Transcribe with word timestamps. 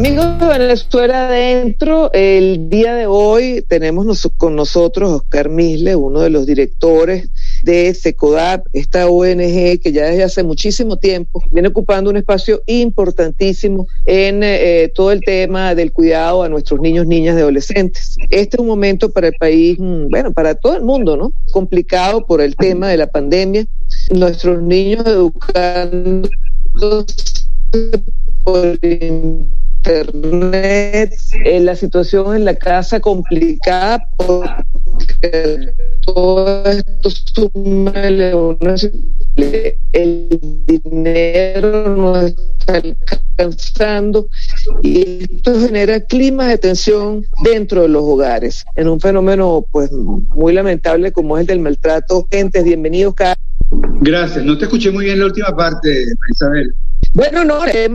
Amigos 0.00 0.38
de 0.38 0.46
Venezuela 0.46 1.28
Adentro, 1.28 2.10
el 2.14 2.70
día 2.70 2.94
de 2.94 3.06
hoy 3.06 3.62
tenemos 3.68 4.30
con 4.38 4.56
nosotros 4.56 5.10
Oscar 5.10 5.50
Misle, 5.50 5.94
uno 5.94 6.20
de 6.20 6.30
los 6.30 6.46
directores 6.46 7.28
de 7.64 7.92
SECODAP, 7.92 8.64
esta 8.72 9.08
ONG 9.10 9.78
que 9.78 9.92
ya 9.92 10.06
desde 10.06 10.24
hace 10.24 10.42
muchísimo 10.42 10.96
tiempo 10.96 11.42
viene 11.50 11.68
ocupando 11.68 12.08
un 12.08 12.16
espacio 12.16 12.62
importantísimo 12.64 13.88
en 14.06 14.40
eh, 14.42 14.90
todo 14.94 15.12
el 15.12 15.20
tema 15.20 15.74
del 15.74 15.92
cuidado 15.92 16.44
a 16.44 16.48
nuestros 16.48 16.80
niños, 16.80 17.06
niñas 17.06 17.36
y 17.36 17.40
adolescentes. 17.40 18.16
Este 18.30 18.56
es 18.56 18.58
un 18.58 18.68
momento 18.68 19.10
para 19.12 19.28
el 19.28 19.34
país, 19.38 19.78
mm, 19.78 20.08
bueno, 20.08 20.32
para 20.32 20.54
todo 20.54 20.76
el 20.76 20.82
mundo, 20.82 21.18
¿no? 21.18 21.30
Complicado 21.52 22.24
por 22.24 22.40
el 22.40 22.56
tema 22.56 22.88
de 22.88 22.96
la 22.96 23.08
pandemia. 23.08 23.66
Nuestros 24.10 24.62
niños 24.62 25.04
educando 25.06 26.26
por 28.44 28.78
internet, 29.80 31.14
eh, 31.44 31.60
la 31.60 31.74
situación 31.74 32.36
en 32.36 32.44
la 32.44 32.54
casa 32.54 33.00
complicada 33.00 34.06
porque 34.16 35.72
todo 36.04 36.64
esto 36.66 37.10
suma 37.10 37.92
el 39.92 40.40
dinero 40.66 41.96
no 41.96 42.16
está 42.20 42.82
alcanzando 43.38 44.28
y 44.82 45.24
esto 45.24 45.58
genera 45.60 46.00
climas 46.00 46.48
de 46.48 46.58
tensión 46.58 47.24
dentro 47.42 47.82
de 47.82 47.88
los 47.88 48.02
hogares 48.02 48.64
en 48.76 48.88
un 48.88 49.00
fenómeno 49.00 49.64
pues 49.70 49.90
muy 49.92 50.52
lamentable 50.52 51.12
como 51.12 51.36
es 51.36 51.42
el 51.42 51.46
del 51.46 51.60
maltrato. 51.60 52.26
Gentes 52.30 52.64
bienvenidos 52.64 53.14
gracias. 54.00 54.44
No 54.44 54.58
te 54.58 54.64
escuché 54.64 54.90
muy 54.90 55.06
bien 55.06 55.18
la 55.18 55.26
última 55.26 55.56
parte 55.56 56.04
Isabel 56.30 56.74
bueno, 57.12 57.44
no, 57.44 57.64
es 57.64 57.88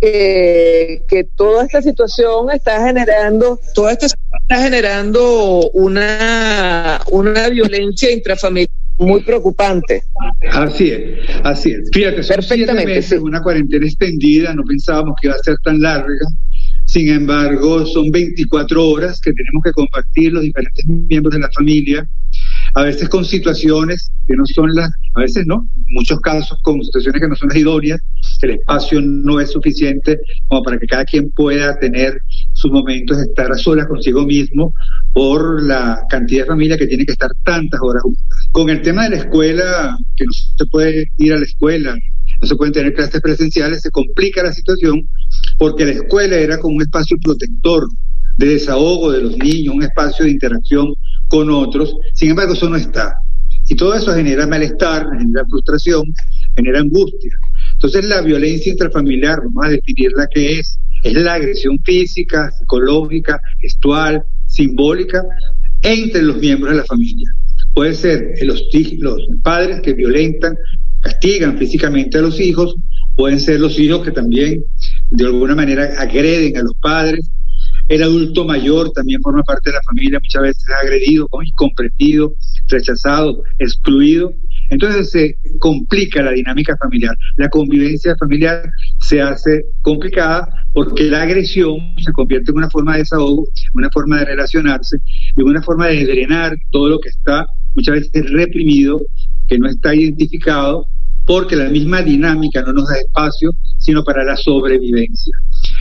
que, 0.00 1.02
que 1.08 1.24
toda 1.36 1.64
esta 1.64 1.82
situación 1.82 2.50
está 2.50 2.84
generando, 2.84 3.58
toda 3.74 3.92
esta 3.92 4.06
está 4.06 4.62
generando 4.62 5.70
una, 5.70 7.00
una 7.10 7.48
violencia 7.48 8.10
intrafamiliar 8.10 8.68
muy 8.98 9.22
preocupante. 9.22 10.02
Así 10.50 10.90
es, 10.90 11.18
así 11.44 11.70
es. 11.72 11.90
Fíjate, 11.92 12.22
son 12.22 12.36
Perfectamente, 12.36 13.18
una 13.18 13.42
cuarentena 13.42 13.86
extendida, 13.86 14.54
no 14.54 14.62
pensábamos 14.64 15.14
que 15.20 15.28
iba 15.28 15.36
a 15.36 15.38
ser 15.38 15.56
tan 15.64 15.80
larga. 15.80 16.26
Sin 16.84 17.08
embargo, 17.08 17.86
son 17.86 18.10
24 18.10 18.88
horas 18.88 19.20
que 19.20 19.32
tenemos 19.32 19.62
que 19.64 19.72
compartir 19.72 20.32
los 20.32 20.42
diferentes 20.42 20.84
miembros 20.86 21.34
de 21.34 21.40
la 21.40 21.50
familia 21.52 22.08
a 22.74 22.82
veces 22.82 23.08
con 23.08 23.24
situaciones 23.24 24.10
que 24.26 24.34
no 24.36 24.44
son 24.46 24.74
las, 24.74 24.90
a 25.14 25.20
veces 25.20 25.44
no, 25.46 25.68
muchos 25.88 26.20
casos 26.20 26.58
con 26.62 26.82
situaciones 26.82 27.20
que 27.20 27.28
no 27.28 27.36
son 27.36 27.48
las 27.48 27.58
idóneas, 27.58 28.00
el 28.42 28.50
espacio 28.50 29.00
no 29.00 29.40
es 29.40 29.50
suficiente 29.50 30.18
como 30.46 30.62
para 30.62 30.78
que 30.78 30.86
cada 30.86 31.04
quien 31.04 31.30
pueda 31.30 31.78
tener 31.78 32.20
sus 32.52 32.70
momentos 32.70 33.18
de 33.18 33.24
estar 33.24 33.50
a 33.50 33.56
solas 33.56 33.86
consigo 33.86 34.24
mismo 34.24 34.74
por 35.12 35.62
la 35.62 36.04
cantidad 36.08 36.42
de 36.42 36.48
familia 36.48 36.78
que 36.78 36.86
tiene 36.86 37.04
que 37.04 37.12
estar 37.12 37.30
tantas 37.44 37.80
horas 37.82 38.02
juntas. 38.02 38.24
Con 38.50 38.70
el 38.70 38.82
tema 38.82 39.04
de 39.04 39.10
la 39.10 39.16
escuela, 39.16 39.96
que 40.16 40.24
no 40.24 40.32
se 40.32 40.66
puede 40.66 41.12
ir 41.18 41.32
a 41.32 41.38
la 41.38 41.44
escuela, 41.44 41.96
no 42.42 42.48
se 42.48 42.56
pueden 42.56 42.72
tener 42.72 42.92
clases 42.92 43.20
presenciales, 43.20 43.82
se 43.82 43.90
complica 43.90 44.42
la 44.42 44.52
situación 44.52 45.08
porque 45.58 45.84
la 45.84 45.92
escuela 45.92 46.36
era 46.36 46.58
como 46.58 46.76
un 46.76 46.82
espacio 46.82 47.16
protector 47.22 47.88
de 48.36 48.46
desahogo 48.46 49.12
de 49.12 49.22
los 49.22 49.38
niños, 49.38 49.74
un 49.76 49.84
espacio 49.84 50.24
de 50.24 50.32
interacción 50.32 50.92
con 51.28 51.50
otros. 51.50 51.94
Sin 52.14 52.30
embargo, 52.30 52.54
eso 52.54 52.68
no 52.68 52.76
está. 52.76 53.14
Y 53.68 53.76
todo 53.76 53.94
eso 53.94 54.12
genera 54.12 54.46
malestar, 54.46 55.06
genera 55.16 55.46
frustración, 55.48 56.02
genera 56.56 56.80
angustia. 56.80 57.30
Entonces, 57.74 58.04
la 58.06 58.20
violencia 58.22 58.72
intrafamiliar, 58.72 59.38
vamos 59.44 59.66
a 59.66 59.68
definirla 59.68 60.26
que 60.34 60.58
es, 60.58 60.78
es 61.04 61.14
la 61.14 61.34
agresión 61.34 61.78
física, 61.84 62.50
psicológica, 62.50 63.40
gestual, 63.60 64.24
simbólica 64.46 65.22
entre 65.82 66.22
los 66.22 66.38
miembros 66.38 66.72
de 66.72 66.78
la 66.78 66.84
familia. 66.84 67.30
Puede 67.72 67.94
ser 67.94 68.34
los, 68.42 68.62
los 68.98 69.26
padres 69.42 69.80
que 69.80 69.94
violentan, 69.94 70.56
castigan 71.02 71.58
físicamente 71.58 72.18
a 72.18 72.22
los 72.22 72.40
hijos, 72.40 72.76
pueden 73.16 73.38
ser 73.38 73.60
los 73.60 73.78
hijos 73.78 74.02
que 74.02 74.10
también 74.10 74.64
de 75.10 75.26
alguna 75.26 75.54
manera 75.54 75.90
agreden 75.98 76.56
a 76.56 76.62
los 76.62 76.74
padres, 76.80 77.30
el 77.88 78.02
adulto 78.02 78.44
mayor 78.44 78.90
también 78.92 79.20
forma 79.20 79.42
parte 79.42 79.70
de 79.70 79.76
la 79.76 79.82
familia, 79.82 80.18
muchas 80.18 80.42
veces 80.42 80.64
es 80.66 80.74
agredido, 80.82 81.28
incomprendido, 81.44 82.34
rechazado, 82.68 83.42
excluido. 83.58 84.32
Entonces 84.70 85.10
se 85.10 85.36
complica 85.58 86.22
la 86.22 86.30
dinámica 86.30 86.76
familiar. 86.78 87.14
La 87.36 87.50
convivencia 87.50 88.16
familiar 88.16 88.70
se 89.00 89.20
hace 89.20 89.66
complicada 89.82 90.48
porque 90.72 91.04
la 91.04 91.22
agresión 91.22 91.78
se 92.02 92.12
convierte 92.12 92.50
en 92.50 92.56
una 92.56 92.70
forma 92.70 92.92
de 92.92 93.00
desahogo, 93.00 93.48
una 93.74 93.90
forma 93.90 94.20
de 94.20 94.24
relacionarse, 94.26 94.96
en 95.36 95.44
una 95.44 95.62
forma 95.62 95.88
de 95.88 96.06
drenar 96.06 96.56
todo 96.70 96.88
lo 96.88 96.98
que 96.98 97.10
está 97.10 97.46
muchas 97.74 97.96
veces 97.96 98.30
reprimido, 98.30 99.02
que 99.48 99.58
no 99.58 99.68
está 99.68 99.94
identificado, 99.94 100.86
porque 101.24 101.56
la 101.56 101.68
misma 101.68 102.02
dinámica 102.02 102.62
no 102.62 102.72
nos 102.72 102.88
da 102.88 102.96
espacio, 102.96 103.50
sino 103.78 104.02
para 104.02 104.24
la 104.24 104.36
sobrevivencia. 104.36 105.32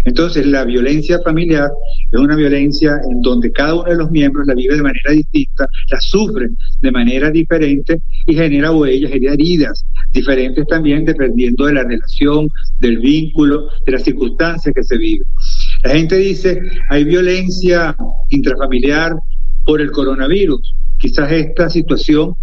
Entonces, 0.06 0.46
la 0.46 0.64
violencia 0.66 1.20
familiar 1.24 1.70
es 2.12 2.20
una 2.20 2.36
violencia 2.36 3.00
en 3.10 3.22
donde 3.22 3.52
cada 3.52 3.76
uno 3.76 3.90
de 3.90 3.98
los 3.98 4.12
miembros 4.12 4.48
la 4.48 4.54
vive 4.54 4.76
de 4.76 4.84
manera 4.84 5.12
distinta, 5.12 5.68
la 5.90 6.00
sufre 6.02 6.50
de 6.82 6.92
manera 6.92 7.32
diferente 7.32 8.02
y 8.28 8.36
genera 8.36 8.72
huellas, 8.72 9.12
genera 9.12 9.34
heridas 9.34 9.86
diferentes 10.12 10.68
también 10.68 11.06
dependiendo 11.06 11.66
de 11.66 11.74
la 11.74 11.84
relación, 11.84 12.50
del 12.80 13.00
vínculo, 13.00 13.70
de 13.86 13.92
las 13.94 14.04
circunstancias 14.04 14.74
que 14.76 14.84
se 14.84 14.98
viven. 14.98 15.28
La 15.84 15.92
gente 15.92 16.18
dice, 16.18 16.62
hay 16.90 17.04
violencia 17.04 17.96
intrafamiliar 18.30 19.16
por 19.66 19.82
el 19.82 19.92
coronavirus. 19.92 20.76
Quizás 20.98 21.32
esta 21.32 21.70
situación 21.70 22.36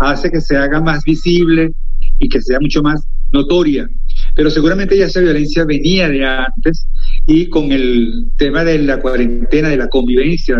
hace 0.00 0.30
que 0.30 0.40
se 0.40 0.56
haga 0.56 0.80
más 0.80 1.04
visible 1.04 1.72
y 2.18 2.28
que 2.28 2.42
sea 2.42 2.58
mucho 2.60 2.82
más 2.82 3.06
notoria 3.32 3.88
pero 4.34 4.50
seguramente 4.50 4.96
ya 4.96 5.06
esa 5.06 5.20
violencia 5.20 5.64
venía 5.64 6.08
de 6.08 6.24
antes 6.24 6.86
y 7.26 7.46
con 7.46 7.70
el 7.72 8.30
tema 8.36 8.64
de 8.64 8.78
la 8.78 9.00
cuarentena, 9.00 9.68
de 9.68 9.76
la 9.76 9.88
convivencia, 9.88 10.56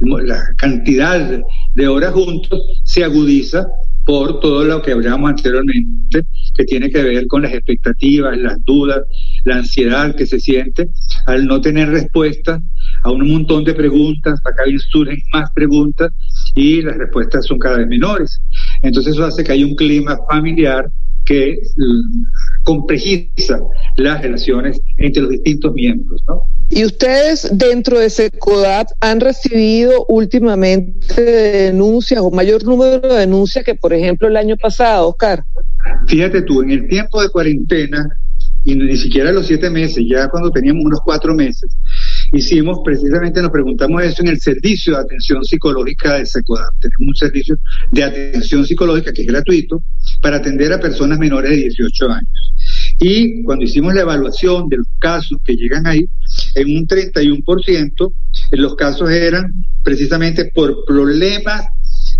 la, 0.00 0.42
cantidad 0.56 1.40
de 1.74 1.88
horas 1.88 2.12
juntos 2.12 2.60
se 2.84 3.04
agudiza 3.04 3.66
por 4.04 4.38
todo 4.40 4.64
lo 4.64 4.82
que 4.82 4.92
hablábamos 4.92 5.30
anteriormente, 5.30 6.26
que 6.56 6.64
tiene 6.64 6.90
que 6.90 7.02
ver 7.02 7.26
con 7.26 7.42
las 7.42 7.54
expectativas, 7.54 8.36
las 8.36 8.62
dudas, 8.64 9.00
la 9.44 9.56
ansiedad 9.56 10.14
que 10.14 10.26
se 10.26 10.40
siente 10.40 10.90
al 11.26 11.46
no 11.46 11.60
tener 11.60 11.88
respuesta 11.88 12.60
a 13.02 13.10
un 13.10 13.30
montón 13.30 13.64
de 13.64 13.74
preguntas, 13.74 14.40
acá 14.44 14.64
surgen 14.90 15.22
más 15.32 15.50
preguntas 15.54 16.12
y 16.54 16.82
las 16.82 16.96
respuestas 16.96 17.46
son 17.46 17.58
cada 17.58 17.78
vez 17.78 17.86
menores. 17.86 18.40
Entonces 18.84 19.14
eso 19.14 19.24
hace 19.24 19.42
que 19.42 19.52
haya 19.52 19.66
un 19.66 19.74
clima 19.74 20.18
familiar 20.28 20.88
que 21.24 21.58
mm, 21.76 22.24
complejiza 22.62 23.58
las 23.96 24.22
relaciones 24.22 24.78
entre 24.98 25.22
los 25.22 25.30
distintos 25.32 25.72
miembros. 25.72 26.22
¿no? 26.28 26.42
Y 26.70 26.84
ustedes 26.84 27.48
dentro 27.52 27.98
de 27.98 28.06
ese 28.06 28.30
CODAP 28.30 28.88
han 29.00 29.20
recibido 29.20 30.04
últimamente 30.08 31.22
denuncias 31.22 32.20
o 32.20 32.30
mayor 32.30 32.64
número 32.64 33.00
de 33.00 33.20
denuncias 33.20 33.64
que, 33.64 33.74
por 33.74 33.92
ejemplo, 33.92 34.28
el 34.28 34.36
año 34.36 34.56
pasado, 34.56 35.08
Oscar. 35.08 35.44
Fíjate 36.06 36.42
tú, 36.42 36.62
en 36.62 36.70
el 36.70 36.88
tiempo 36.88 37.22
de 37.22 37.28
cuarentena, 37.28 38.08
y 38.64 38.74
ni 38.74 38.96
siquiera 38.96 39.30
los 39.30 39.46
siete 39.46 39.68
meses, 39.68 40.04
ya 40.08 40.28
cuando 40.28 40.50
teníamos 40.50 40.84
unos 40.84 41.00
cuatro 41.04 41.34
meses, 41.34 41.70
hicimos 42.32 42.80
precisamente, 42.84 43.42
nos 43.42 43.50
preguntamos 43.50 44.02
eso 44.02 44.22
en 44.22 44.28
el 44.28 44.40
servicio 44.40 44.94
de 44.94 45.00
atención 45.00 45.44
psicológica 45.44 46.14
de 46.14 46.26
SECODAP. 46.26 46.74
Tenemos 46.80 47.08
un 47.08 47.14
servicio 47.14 47.58
de 47.92 48.04
atención 48.04 48.66
psicológica 48.66 49.12
que 49.12 49.22
es 49.22 49.28
gratuito 49.28 49.82
para 50.20 50.36
atender 50.36 50.72
a 50.72 50.80
personas 50.80 51.18
menores 51.18 51.50
de 51.50 51.56
18 51.56 52.10
años. 52.10 52.52
Y 52.98 53.42
cuando 53.42 53.64
hicimos 53.64 53.94
la 53.94 54.02
evaluación 54.02 54.68
de 54.68 54.78
los 54.78 54.86
casos 54.98 55.38
que 55.44 55.54
llegan 55.54 55.86
ahí, 55.86 56.06
en 56.54 56.76
un 56.76 56.86
31%, 56.86 58.12
en 58.52 58.62
los 58.62 58.74
casos 58.76 59.10
eran 59.10 59.64
precisamente 59.82 60.50
por 60.54 60.84
problemas 60.86 61.66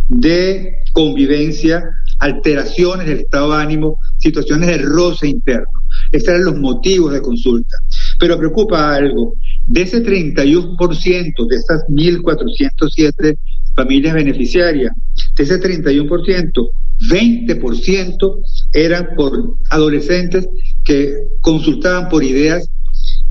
de 0.08 0.82
convivencia, 0.92 1.82
alteraciones 2.18 3.06
del 3.06 3.20
estado 3.20 3.52
de 3.52 3.62
ánimo, 3.62 3.98
situaciones 4.18 4.68
de 4.68 4.78
roce 4.78 5.28
interno. 5.28 5.66
Estos 6.12 6.34
eran 6.34 6.44
los 6.44 6.58
motivos 6.58 7.12
de 7.12 7.22
consulta. 7.22 7.76
Pero 8.18 8.38
preocupa 8.38 8.94
algo, 8.94 9.34
De 9.66 9.82
ese 9.82 10.04
31%, 10.04 11.46
de 11.48 11.56
esas 11.56 11.82
1.407 11.88 13.36
familias 13.74 14.14
beneficiarias, 14.14 14.92
de 15.36 15.42
ese 15.42 15.60
31%, 15.60 16.70
20% 17.10 18.38
eran 18.72 19.08
por 19.16 19.56
adolescentes 19.70 20.48
que 20.84 21.14
consultaban 21.40 22.08
por 22.08 22.22
ideas 22.22 22.68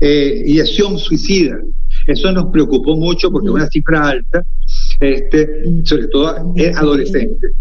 eh, 0.00 0.42
y 0.46 0.60
acción 0.60 0.98
suicida. 0.98 1.58
Eso 2.06 2.30
nos 2.32 2.46
preocupó 2.52 2.96
mucho 2.96 3.30
porque 3.30 3.48
es 3.48 3.54
una 3.54 3.68
cifra 3.68 4.08
alta, 4.08 4.44
este, 5.00 5.48
sobre 5.84 6.08
todo 6.08 6.54
adolescentes. 6.76 7.52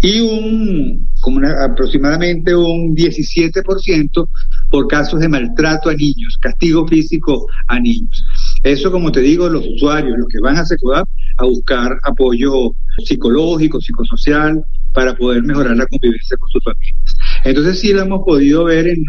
Y 0.00 0.20
un, 0.20 1.08
como 1.20 1.40
aproximadamente 1.46 2.54
un 2.54 2.94
17% 2.94 4.28
por 4.70 4.86
casos 4.86 5.20
de 5.20 5.28
maltrato 5.28 5.88
a 5.88 5.94
niños, 5.94 6.38
castigo 6.40 6.86
físico 6.86 7.46
a 7.66 7.80
niños. 7.80 8.24
Eso, 8.62 8.92
como 8.92 9.10
te 9.10 9.20
digo, 9.20 9.48
los 9.48 9.66
usuarios, 9.66 10.18
los 10.18 10.28
que 10.28 10.40
van 10.40 10.56
a 10.56 10.64
SECODAP 10.64 11.08
a 11.38 11.44
buscar 11.44 11.98
apoyo 12.04 12.72
psicológico, 13.04 13.80
psicosocial, 13.80 14.64
para 14.92 15.16
poder 15.16 15.42
mejorar 15.42 15.76
la 15.76 15.86
convivencia 15.86 16.36
con 16.36 16.48
sus 16.50 16.62
familias. 16.64 17.16
Entonces 17.44 17.78
sí 17.80 17.92
lo 17.92 18.02
hemos 18.02 18.24
podido 18.24 18.64
ver 18.64 18.88
en, 18.88 19.04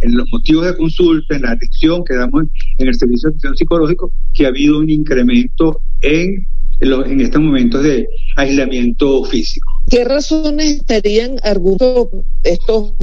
en 0.00 0.16
los 0.16 0.26
motivos 0.32 0.66
de 0.66 0.76
consulta, 0.76 1.36
en 1.36 1.42
la 1.42 1.52
atención 1.52 2.04
que 2.04 2.14
damos 2.14 2.44
en 2.78 2.88
el 2.88 2.94
servicio 2.94 3.28
de 3.28 3.36
atención 3.36 3.56
psicológico, 3.56 4.12
que 4.34 4.46
ha 4.46 4.48
habido 4.48 4.78
un 4.78 4.90
incremento 4.90 5.80
en, 6.00 6.46
en 6.80 7.20
estos 7.20 7.40
momentos 7.40 7.82
de 7.82 8.06
aislamiento 8.36 9.24
físico. 9.24 9.73
¿Qué 9.88 10.04
razones 10.04 10.76
estarían 10.76 11.36
argumentando 11.42 12.24
estos, 12.42 12.94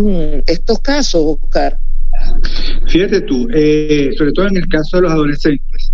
estos 0.48 0.80
casos, 0.80 1.38
Oscar? 1.42 1.78
Fíjate 2.88 3.22
tú, 3.22 3.48
eh, 3.54 4.12
sobre 4.18 4.32
todo 4.32 4.48
en 4.48 4.58
el 4.58 4.68
caso 4.68 4.98
de 4.98 5.04
los 5.04 5.12
adolescentes, 5.12 5.92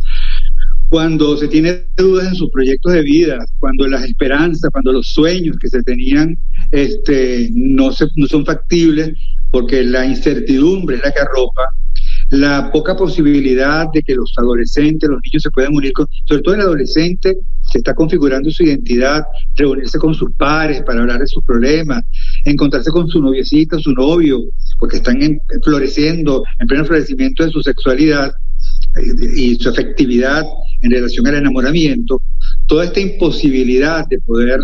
cuando 0.89 1.36
se 1.38 1.48
tiene 1.48 1.84
dudas 1.98 2.28
en 2.28 2.36
sus 2.36 2.50
proyectos 2.50 2.94
de 2.94 3.01
vida, 3.01 3.38
cuando 3.60 3.88
las 3.88 4.04
esperanzas, 4.04 4.69
cuando 4.72 4.94
los 4.94 5.07
sueños 5.12 5.57
que 5.60 5.68
se 5.68 5.84
tenían 5.84 6.38
este, 6.72 7.50
no, 7.54 7.92
se, 7.92 8.06
no 8.16 8.28
son 8.28 8.45
factibles, 8.45 9.12
porque 9.51 9.84
la 9.84 10.06
incertidumbre 10.06 10.98
es 10.98 11.04
la 11.04 11.12
que 11.12 11.19
arropa, 11.19 11.63
la 12.29 12.71
poca 12.71 12.95
posibilidad 12.95 13.88
de 13.94 14.01
que 14.01 14.15
los 14.15 14.33
adolescentes, 14.38 15.09
los 15.09 15.21
niños 15.24 15.44
se 15.44 15.50
puedan 15.51 15.74
unir 15.74 15.94
con, 15.94 16.07
sobre 16.25 16.41
todo 16.41 16.56
el 16.56 16.62
adolescente 16.62 17.38
se 17.71 17.79
está 17.79 17.94
configurando 17.94 18.50
su 18.50 18.63
identidad, 18.63 19.24
reunirse 19.56 19.97
con 20.00 20.13
sus 20.13 20.31
pares 20.33 20.81
para 20.83 21.01
hablar 21.01 21.19
de 21.19 21.27
sus 21.27 21.44
problemas, 21.44 22.03
encontrarse 22.45 22.91
con 22.91 23.07
su 23.09 23.21
noviecita, 23.21 23.77
su 23.79 23.91
novio, 23.91 24.39
porque 24.79 24.97
están 24.97 25.19
floreciendo, 25.63 26.44
en 26.59 26.68
pleno 26.68 26.85
florecimiento 26.85 27.44
de 27.44 27.51
su 27.51 27.62
sexualidad 27.62 28.31
eh, 28.95 29.35
y 29.35 29.56
su 29.56 29.69
afectividad 29.69 30.44
en 30.81 30.91
relación 30.91 31.27
al 31.27 31.35
enamoramiento, 31.35 32.21
toda 32.68 32.85
esta 32.85 33.00
imposibilidad 33.00 34.07
de 34.07 34.19
poder 34.19 34.59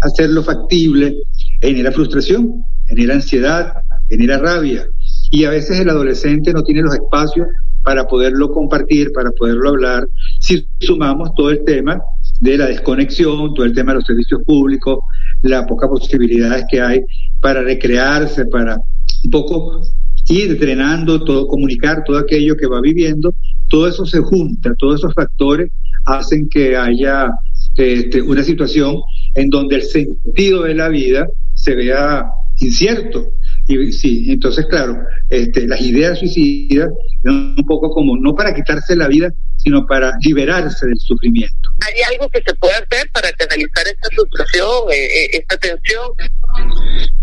hacerlo 0.00 0.42
factible 0.42 1.16
genera 1.60 1.92
frustración, 1.92 2.64
genera 2.88 3.14
ansiedad, 3.14 3.72
genera 4.08 4.38
rabia. 4.38 4.86
Y 5.30 5.44
a 5.44 5.50
veces 5.50 5.80
el 5.80 5.88
adolescente 5.88 6.52
no 6.52 6.62
tiene 6.62 6.82
los 6.82 6.94
espacios 6.94 7.46
para 7.82 8.06
poderlo 8.06 8.50
compartir, 8.50 9.12
para 9.12 9.30
poderlo 9.30 9.68
hablar, 9.68 10.08
si 10.40 10.66
sumamos 10.80 11.32
todo 11.36 11.50
el 11.50 11.62
tema 11.64 12.00
de 12.40 12.58
la 12.58 12.66
desconexión, 12.66 13.54
todo 13.54 13.64
el 13.64 13.74
tema 13.74 13.92
de 13.92 13.98
los 13.98 14.04
servicios 14.04 14.42
públicos, 14.44 14.98
las 15.42 15.64
pocas 15.66 15.88
posibilidades 15.88 16.64
que 16.70 16.80
hay 16.80 17.00
para 17.40 17.62
recrearse, 17.62 18.46
para 18.46 18.76
un 19.24 19.30
poco 19.30 19.82
ir 20.28 20.58
drenando 20.58 21.22
todo, 21.22 21.46
comunicar 21.46 22.02
todo 22.04 22.18
aquello 22.18 22.56
que 22.56 22.66
va 22.66 22.80
viviendo, 22.80 23.32
todo 23.68 23.86
eso 23.86 24.04
se 24.04 24.18
junta, 24.20 24.74
todos 24.78 25.00
esos 25.00 25.14
factores 25.14 25.70
hacen 26.04 26.48
que 26.48 26.76
haya 26.76 27.30
este, 27.76 28.22
una 28.22 28.42
situación 28.42 28.96
en 29.34 29.50
donde 29.50 29.76
el 29.76 29.82
sentido 29.82 30.62
de 30.62 30.74
la 30.74 30.88
vida 30.88 31.28
se 31.54 31.74
vea 31.74 32.26
incierto. 32.60 33.28
Y 33.68 33.92
sí, 33.92 34.26
entonces, 34.28 34.66
claro, 34.66 34.96
este, 35.28 35.66
las 35.66 35.80
ideas 35.80 36.18
suicidas 36.18 36.90
un 37.24 37.64
poco 37.66 37.90
como 37.90 38.16
no 38.16 38.34
para 38.34 38.54
quitarse 38.54 38.94
la 38.94 39.08
vida, 39.08 39.32
sino 39.56 39.84
para 39.86 40.12
liberarse 40.20 40.86
del 40.86 40.98
sufrimiento. 40.98 41.70
¿Hay 41.84 42.14
algo 42.14 42.28
que 42.28 42.40
se 42.46 42.54
puede 42.54 42.74
hacer 42.74 43.10
para 43.12 43.32
canalizar 43.32 43.86
esta 43.86 44.08
frustración, 44.14 44.68
eh, 44.92 45.24
eh, 45.24 45.28
esta 45.32 45.56
tensión? 45.56 46.10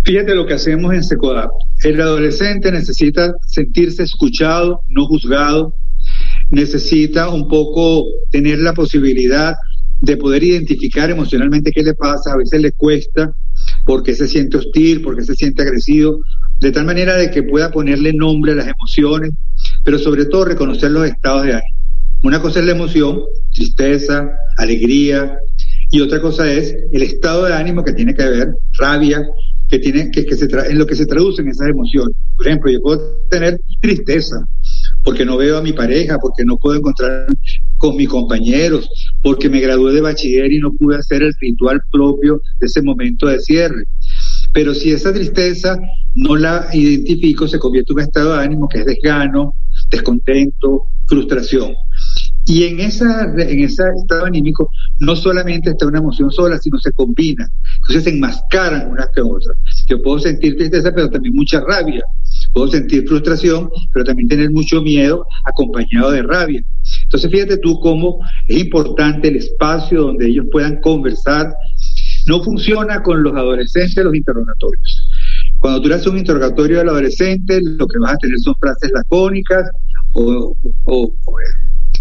Fíjate 0.03 0.35
lo 0.35 0.45
que 0.45 0.55
hacemos 0.55 0.93
en 0.93 1.03
Secodap. 1.03 1.49
El 1.83 2.01
adolescente 2.01 2.71
necesita 2.71 3.33
sentirse 3.47 4.03
escuchado, 4.03 4.81
no 4.89 5.05
juzgado, 5.05 5.75
necesita 6.49 7.29
un 7.29 7.47
poco 7.47 8.05
tener 8.31 8.59
la 8.59 8.73
posibilidad 8.73 9.55
de 10.01 10.17
poder 10.17 10.43
identificar 10.43 11.09
emocionalmente 11.09 11.71
qué 11.71 11.81
le 11.81 11.93
pasa, 11.93 12.33
a 12.33 12.37
veces 12.37 12.59
le 12.59 12.73
cuesta, 12.73 13.33
porque 13.85 14.15
se 14.15 14.27
siente 14.27 14.57
hostil, 14.57 15.01
porque 15.01 15.23
se 15.23 15.35
siente 15.35 15.61
agresivo, 15.61 16.19
de 16.59 16.71
tal 16.71 16.85
manera 16.85 17.17
de 17.17 17.29
que 17.29 17.43
pueda 17.43 17.71
ponerle 17.71 18.13
nombre 18.13 18.53
a 18.53 18.55
las 18.55 18.67
emociones, 18.67 19.31
pero 19.83 19.99
sobre 19.99 20.25
todo 20.25 20.45
reconocer 20.45 20.91
los 20.91 21.05
estados 21.05 21.45
de 21.45 21.53
ánimo. 21.53 21.77
Una 22.23 22.41
cosa 22.41 22.59
es 22.59 22.65
la 22.65 22.71
emoción, 22.71 23.21
tristeza, 23.53 24.29
alegría, 24.57 25.37
y 25.91 26.01
otra 26.01 26.21
cosa 26.21 26.51
es 26.51 26.75
el 26.91 27.03
estado 27.03 27.45
de 27.45 27.53
ánimo 27.53 27.83
que 27.83 27.93
tiene 27.93 28.13
que 28.13 28.23
ver, 28.23 28.53
rabia, 28.79 29.27
que 29.69 29.79
tiene 29.79 30.09
que, 30.11 30.25
que 30.25 30.35
se 30.35 30.45
en 30.45 30.77
lo 30.77 30.87
que 30.87 30.95
se 30.95 31.05
traducen 31.05 31.47
esas 31.47 31.67
emociones. 31.67 32.15
Por 32.35 32.47
ejemplo, 32.47 32.71
yo 32.71 32.81
puedo 32.81 33.25
tener 33.29 33.59
tristeza 33.81 34.37
porque 35.03 35.25
no 35.25 35.37
veo 35.37 35.57
a 35.57 35.61
mi 35.61 35.73
pareja, 35.73 36.17
porque 36.19 36.45
no 36.45 36.57
puedo 36.57 36.77
encontrar 36.77 37.27
con 37.77 37.95
mis 37.97 38.07
compañeros, 38.07 38.89
porque 39.21 39.49
me 39.49 39.59
gradué 39.59 39.93
de 39.93 40.01
bachiller 40.01 40.51
y 40.51 40.59
no 40.59 40.71
pude 40.71 40.97
hacer 40.97 41.21
el 41.23 41.33
ritual 41.41 41.81
propio 41.91 42.41
de 42.59 42.67
ese 42.67 42.81
momento 42.81 43.27
de 43.27 43.39
cierre. 43.39 43.83
Pero 44.53 44.73
si 44.73 44.91
esa 44.91 45.11
tristeza 45.11 45.77
no 46.15 46.35
la 46.35 46.67
identifico, 46.71 47.47
se 47.47 47.59
convierte 47.59 47.91
en 47.91 47.97
un 47.97 48.03
estado 48.03 48.33
de 48.33 48.43
ánimo 48.43 48.69
que 48.69 48.79
es 48.79 48.85
desgano, 48.85 49.55
descontento, 49.89 50.83
frustración. 51.07 51.73
Y 52.45 52.63
en, 52.65 52.79
esa, 52.81 53.23
en 53.23 53.59
ese 53.59 53.83
estado 54.01 54.25
anímico 54.25 54.69
no 54.99 55.15
solamente 55.15 55.69
está 55.69 55.87
una 55.87 55.99
emoción 55.99 56.29
sola, 56.29 56.57
sino 56.57 56.77
se 56.79 56.91
combina. 56.91 57.49
Entonces 57.77 58.03
se 58.03 58.09
enmascaran 58.09 58.91
unas 58.91 59.07
que 59.15 59.21
otras. 59.21 59.57
Yo 59.87 60.01
puedo 60.01 60.19
sentir 60.19 60.57
tristeza, 60.57 60.91
pero 60.93 61.09
también 61.09 61.33
mucha 61.35 61.61
rabia. 61.61 62.03
Puedo 62.53 62.67
sentir 62.67 63.07
frustración, 63.07 63.69
pero 63.91 64.05
también 64.05 64.29
tener 64.29 64.51
mucho 64.51 64.81
miedo 64.81 65.25
acompañado 65.45 66.11
de 66.11 66.21
rabia. 66.21 66.63
Entonces 67.03 67.31
fíjate 67.31 67.57
tú 67.57 67.79
cómo 67.79 68.19
es 68.47 68.57
importante 68.57 69.27
el 69.27 69.37
espacio 69.37 70.03
donde 70.03 70.27
ellos 70.27 70.45
puedan 70.51 70.79
conversar. 70.81 71.53
No 72.27 72.43
funciona 72.43 73.01
con 73.01 73.23
los 73.23 73.33
adolescentes 73.33 74.03
los 74.03 74.15
interrogatorios. 74.15 75.09
Cuando 75.59 75.81
tú 75.81 75.89
le 75.89 75.95
haces 75.95 76.07
un 76.07 76.17
interrogatorio 76.17 76.81
al 76.81 76.89
adolescente, 76.89 77.59
lo 77.61 77.87
que 77.87 77.99
vas 77.99 78.13
a 78.13 78.17
tener 78.17 78.39
son 78.39 78.55
frases 78.59 78.91
lacónicas 78.93 79.69
o, 80.13 80.55
o 80.85 81.15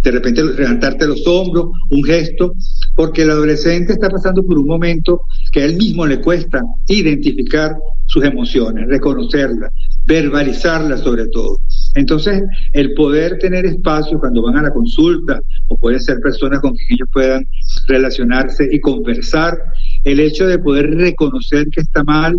de 0.03 0.11
repente 0.11 0.43
levantarte 0.43 1.07
los 1.07 1.25
hombros, 1.27 1.67
un 1.91 2.03
gesto, 2.03 2.55
porque 2.97 3.23
el 3.23 3.31
adolescente 3.31 3.93
está 3.93 4.09
pasando 4.09 4.45
por 4.45 4.59
un 4.59 4.67
momento 4.67 5.23
que 5.53 5.63
a 5.63 5.65
él 5.65 5.77
mismo 5.77 6.07
le 6.07 6.21
cuesta 6.21 6.63
identificar 6.89 7.77
sus 8.07 8.25
emociones, 8.25 8.89
reconocerlas, 8.89 9.73
verbalizarlas 10.05 11.01
sobre 11.01 11.27
todo. 11.29 11.59
Entonces, 11.95 12.43
el 12.73 12.95
poder 12.95 13.39
tener 13.39 13.67
espacio 13.67 14.19
cuando 14.19 14.43
van 14.43 14.57
a 14.57 14.63
la 14.63 14.71
consulta, 14.71 15.39
o 15.67 15.77
pueden 15.77 16.01
ser 16.01 16.21
personas 16.21 16.61
con 16.61 16.75
quien 16.75 16.89
ellos 16.93 17.09
puedan 17.13 17.47
relacionarse 17.87 18.69
y 18.71 18.81
conversar, 18.81 19.59
el 20.05 20.21
hecho 20.21 20.47
de 20.47 20.59
poder 20.59 20.91
reconocer 20.95 21.67
que 21.69 21.83
está 21.83 22.03
mal 22.05 22.35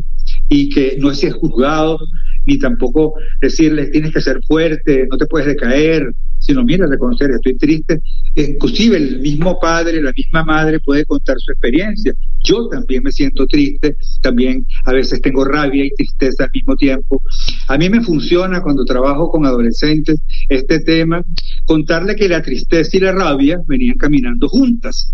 y 0.50 0.70
que 0.70 0.98
no 1.00 1.12
es 1.12 1.34
juzgado, 1.34 2.00
ni 2.45 2.57
tampoco 2.57 3.13
decirles 3.41 3.91
tienes 3.91 4.13
que 4.13 4.21
ser 4.21 4.39
fuerte, 4.47 5.07
no 5.09 5.17
te 5.17 5.25
puedes 5.25 5.47
decaer, 5.47 6.13
sino 6.43 6.63
mira, 6.63 6.85
reconocer, 6.88 7.31
estoy 7.31 7.57
triste. 7.57 8.00
Inclusive 8.35 8.97
el 8.97 9.21
mismo 9.21 9.59
padre, 9.59 10.01
la 10.01 10.12
misma 10.15 10.43
madre 10.43 10.79
puede 10.81 11.05
contar 11.05 11.38
su 11.39 11.51
experiencia. 11.53 12.13
Yo 12.43 12.67
también 12.67 13.03
me 13.03 13.12
siento 13.13 13.47
triste, 13.47 13.95
también 14.21 14.65
a 14.83 14.91
veces 14.91 15.21
tengo 15.21 15.45
rabia 15.45 15.85
y 15.85 15.91
tristeza 15.91 16.43
al 16.43 16.50
mismo 16.53 16.75
tiempo. 16.75 17.21
A 17.69 17.77
mí 17.77 17.89
me 17.89 18.01
funciona 18.01 18.62
cuando 18.62 18.83
trabajo 18.83 19.29
con 19.31 19.45
adolescentes 19.45 20.19
este 20.50 20.81
tema, 20.81 21.23
contarle 21.65 22.15
que 22.15 22.27
la 22.27 22.41
tristeza 22.41 22.97
y 22.97 23.00
la 23.00 23.13
rabia 23.13 23.62
venían 23.65 23.97
caminando 23.97 24.50
juntas. 24.50 25.13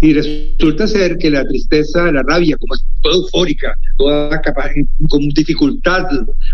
Y 0.00 0.14
resulta 0.14 0.86
ser 0.86 1.18
que 1.18 1.30
la 1.30 1.46
tristeza, 1.46 2.10
la 2.10 2.22
rabia, 2.22 2.56
como 2.56 2.74
es 2.74 2.84
toda 3.02 3.16
eufórica, 3.16 3.74
toda 3.98 4.40
capaz, 4.40 4.70
con 5.08 5.28
dificultad 5.28 6.06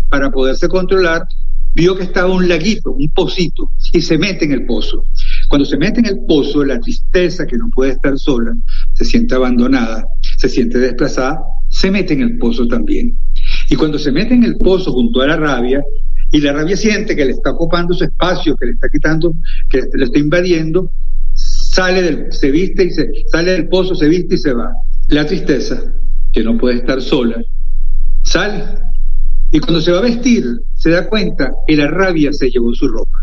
para 0.09 0.29
poderse 0.29 0.67
controlar, 0.67 1.25
vio 1.73 1.95
que 1.95 2.03
estaba 2.03 2.33
un 2.33 2.49
laguito, 2.49 2.91
un 2.91 3.07
pocito, 3.09 3.69
y 3.93 4.01
se 4.01 4.17
mete 4.17 4.45
en 4.45 4.51
el 4.51 4.65
pozo. 4.65 5.03
Cuando 5.47 5.63
se 5.63 5.77
mete 5.77 5.99
en 5.99 6.07
el 6.07 6.19
pozo, 6.27 6.65
la 6.65 6.79
tristeza 6.79 7.45
que 7.45 7.55
no 7.55 7.69
puede 7.69 7.91
estar 7.91 8.17
sola, 8.17 8.53
se 8.93 9.05
siente 9.05 9.35
abandonada, 9.35 10.03
se 10.37 10.49
siente 10.49 10.79
desplazada, 10.79 11.39
se 11.69 11.91
mete 11.91 12.13
en 12.15 12.21
el 12.21 12.37
pozo 12.39 12.67
también. 12.67 13.15
Y 13.69 13.75
cuando 13.75 13.99
se 13.99 14.11
mete 14.11 14.33
en 14.33 14.43
el 14.43 14.57
pozo 14.57 14.91
junto 14.91 15.21
a 15.21 15.27
la 15.27 15.37
rabia, 15.37 15.81
y 16.31 16.41
la 16.41 16.51
rabia 16.51 16.75
siente 16.75 17.15
que 17.15 17.25
le 17.25 17.31
está 17.31 17.51
ocupando 17.51 17.93
su 17.93 18.03
espacio, 18.03 18.55
que 18.55 18.65
le 18.65 18.71
está 18.73 18.89
quitando, 18.89 19.33
que 19.69 19.83
le 19.93 20.05
está 20.05 20.19
invadiendo, 20.19 20.91
sale 21.77 22.01
del, 22.01 22.31
se 22.31 22.49
viste 22.49 22.85
y 22.85 22.89
se 22.89 23.07
sale 23.31 23.51
del 23.51 23.67
pozo, 23.67 23.93
se 23.93 24.07
viste 24.07 24.33
y 24.33 24.37
se 24.39 24.51
va. 24.51 24.73
La 25.09 25.27
tristeza, 25.27 25.93
que 26.33 26.43
no 26.43 26.57
puede 26.57 26.77
estar 26.77 26.99
sola, 26.99 27.37
sale 28.23 28.63
y 29.51 29.59
cuando 29.59 29.79
se 29.79 29.91
va 29.91 29.99
a 29.99 30.01
vestir 30.01 30.43
se 30.73 30.89
da 30.89 31.07
cuenta 31.07 31.51
que 31.67 31.75
la 31.77 31.87
rabia 31.87 32.33
se 32.33 32.49
llevó 32.49 32.73
su 32.73 32.87
ropa. 32.87 33.19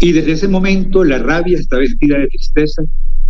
Y 0.00 0.10
desde 0.10 0.32
ese 0.32 0.48
momento 0.48 1.04
la 1.04 1.18
rabia 1.18 1.56
está 1.56 1.78
vestida 1.78 2.18
de 2.18 2.26
tristeza 2.26 2.82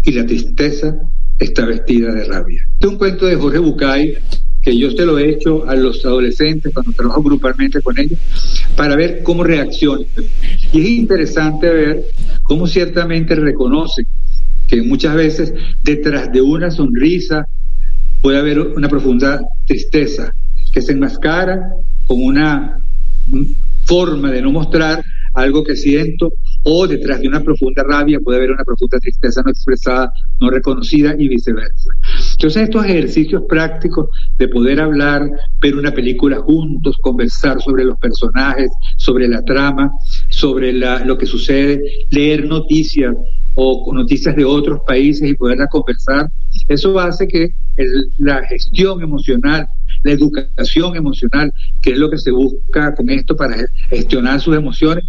y 0.03 0.13
la 0.13 0.25
tristeza 0.25 0.97
está 1.39 1.67
vestida 1.67 2.15
de 2.15 2.25
rabia. 2.25 2.63
Este 2.73 2.87
es 2.87 2.93
un 2.93 2.99
cuento 2.99 3.27
de 3.27 3.37
Jorge 3.37 3.59
Bucay 3.59 4.17
que 4.63 4.77
yo 4.77 4.91
se 4.91 5.05
lo 5.05 5.19
he 5.19 5.29
hecho 5.29 5.69
a 5.69 5.77
los 5.77 6.05
adolescentes 6.05 6.73
cuando 6.73 6.93
trabajo 6.93 7.23
grupalmente 7.23 7.83
con 7.83 7.99
ellos 7.99 8.19
para 8.75 8.97
ver 8.97 9.23
cómo 9.23 9.45
reaccionan. 9.45 10.07
Y 10.73 10.81
es 10.81 10.89
interesante 10.89 11.69
ver 11.69 12.05
cómo 12.45 12.67
ciertamente 12.67 13.35
reconocen 13.35 14.07
que 14.69 14.83
muchas 14.83 15.15
veces 15.17 15.53
detrás 15.83 16.31
de 16.31 16.43
una 16.43 16.71
sonrisa 16.71 17.47
puede 18.21 18.39
haber 18.39 18.61
una 18.61 18.89
profunda 18.89 19.41
tristeza 19.67 20.33
que 20.73 20.83
se 20.83 20.93
enmascara 20.93 21.71
con 22.07 22.23
una 22.23 22.79
forma 23.85 24.31
de 24.31 24.43
no 24.43 24.53
mostrar 24.53 25.03
algo 25.35 25.65
que 25.65 25.77
siento 25.77 26.33
o 26.65 26.87
detrás 26.87 27.21
de 27.21 27.29
una 27.29 27.43
profunda 27.43 27.83
rabia 27.83 28.19
puede 28.21 28.39
haber 28.39 28.51
una 28.51 28.65
profunda 28.65 28.99
tristeza 28.99 29.41
no 29.43 29.51
expresada, 29.51 30.13
no 30.41 30.51
reconocida 30.51 31.15
y 31.19 31.29
viceversa. 31.29 31.91
Entonces 32.33 32.65
estos 32.65 32.85
ejercicios 32.85 33.43
prácticos 33.49 34.09
de 34.37 34.49
poder 34.49 34.81
hablar, 34.81 35.31
ver 35.61 35.77
una 35.77 35.93
película 35.93 36.39
juntos, 36.39 36.97
conversar 37.01 37.61
sobre 37.63 37.85
los 37.85 37.99
personajes, 37.99 38.71
sobre 38.97 39.29
la 39.29 39.43
trama, 39.43 39.93
sobre 40.29 40.73
lo 40.73 41.17
que 41.17 41.27
sucede, 41.27 41.81
leer 42.11 42.47
noticias 42.47 43.15
o 43.61 43.93
noticias 43.93 44.37
de 44.37 44.45
otros 44.45 44.79
países 44.87 45.29
y 45.29 45.35
poderlas 45.35 45.69
conversar, 45.69 46.29
eso 46.69 46.97
hace 47.01 47.27
que 47.27 47.49
la 48.19 48.47
gestión 48.47 49.03
emocional, 49.03 49.69
la 50.05 50.13
educación 50.13 50.95
emocional, 50.95 51.53
que 51.83 51.91
es 51.91 51.99
lo 51.99 52.09
que 52.09 52.19
se 52.19 52.31
busca 52.31 52.95
con 52.95 53.11
esto 53.11 53.35
para 53.35 53.57
gestionar 53.91 54.41
sus 54.41 54.57
emociones, 54.57 55.05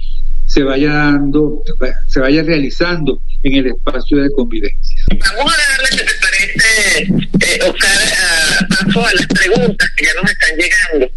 se 0.48 0.64
vaya 0.64 0.92
dando, 0.92 1.62
se 2.08 2.20
vaya 2.20 2.42
realizando 2.42 3.22
en 3.44 3.54
el 3.54 3.68
espacio 3.68 4.18
de 4.18 4.32
convivencia. 4.32 4.98
Vamos 5.10 5.54
a 5.54 5.58
darle, 5.72 5.88
si 5.92 5.98
te 5.98 6.14
parece, 6.20 7.70
Oscar, 7.70 8.68
paso 8.68 9.06
a 9.06 9.14
las 9.14 9.28
preguntas 9.28 9.90
que 9.96 10.06
ya 10.06 10.14
nos 10.20 10.32
están 10.32 10.58
llegando. 10.58 11.12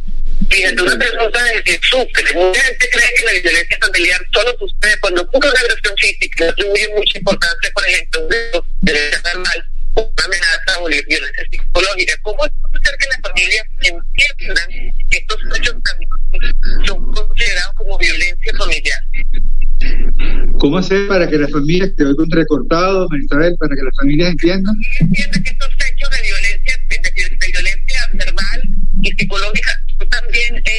Fíjate, 0.51 0.83
una 0.83 0.99
pregunta 0.99 1.45
de 1.45 1.62
que 1.81 1.87
sufre. 1.87 2.35
Mucha 2.35 2.61
gente 2.61 2.89
cree 2.91 3.15
que 3.17 3.25
la 3.25 3.33
violencia 3.41 3.79
familiar 3.81 4.21
solo 4.33 4.51
sucede 4.59 4.99
cuando 5.01 5.23
ocurre 5.23 5.51
una 5.51 5.61
agresión 5.61 5.95
física, 5.97 6.49
atribuye 6.49 6.89
mucha 6.97 7.19
importancia, 7.19 7.71
por 7.75 7.89
ejemplo, 7.89 8.29
de 8.81 9.11
normal 9.25 9.69
una 9.95 10.25
amenaza 10.25 10.81
o 10.81 10.87
violencia 10.87 11.45
psicológica. 11.51 12.15
¿Cómo 12.23 12.45
es 12.47 12.53
hacer 12.73 12.97
que 12.99 13.09
las 13.09 13.21
familias 13.21 13.67
entiendan 13.81 14.69
que 15.11 15.19
estos 15.19 15.39
hechos 15.57 15.77
también 15.85 16.11
son 16.87 17.13
considerados 17.13 17.75
como 17.77 17.99
violencia 17.99 18.53
familiar? 18.57 19.01
¿Cómo 20.59 20.79
hacer 20.79 21.09
para 21.09 21.29
que 21.29 21.39
las 21.39 21.51
familias, 21.51 21.91
te 21.97 22.05
doy 22.05 22.15
un 22.17 22.31
recortado, 22.31 23.09
Marisabel, 23.11 23.57
para 23.59 23.75
que 23.75 23.83
las 23.83 23.97
familias 23.97 24.31
entiendan? 24.31 24.75
Entiendan 25.01 25.43
que 25.43 25.51
estos 25.51 25.69
hechos 25.69 26.11
de 26.11 26.23
violencia, 26.23 26.79
de, 26.89 26.99
de 26.99 27.53
violencia 27.53 28.11
verbal 28.13 28.63
y 29.03 29.11
psicológica 29.13 29.83
son 29.99 30.09
también 30.09 30.55
violencia. 30.55 30.72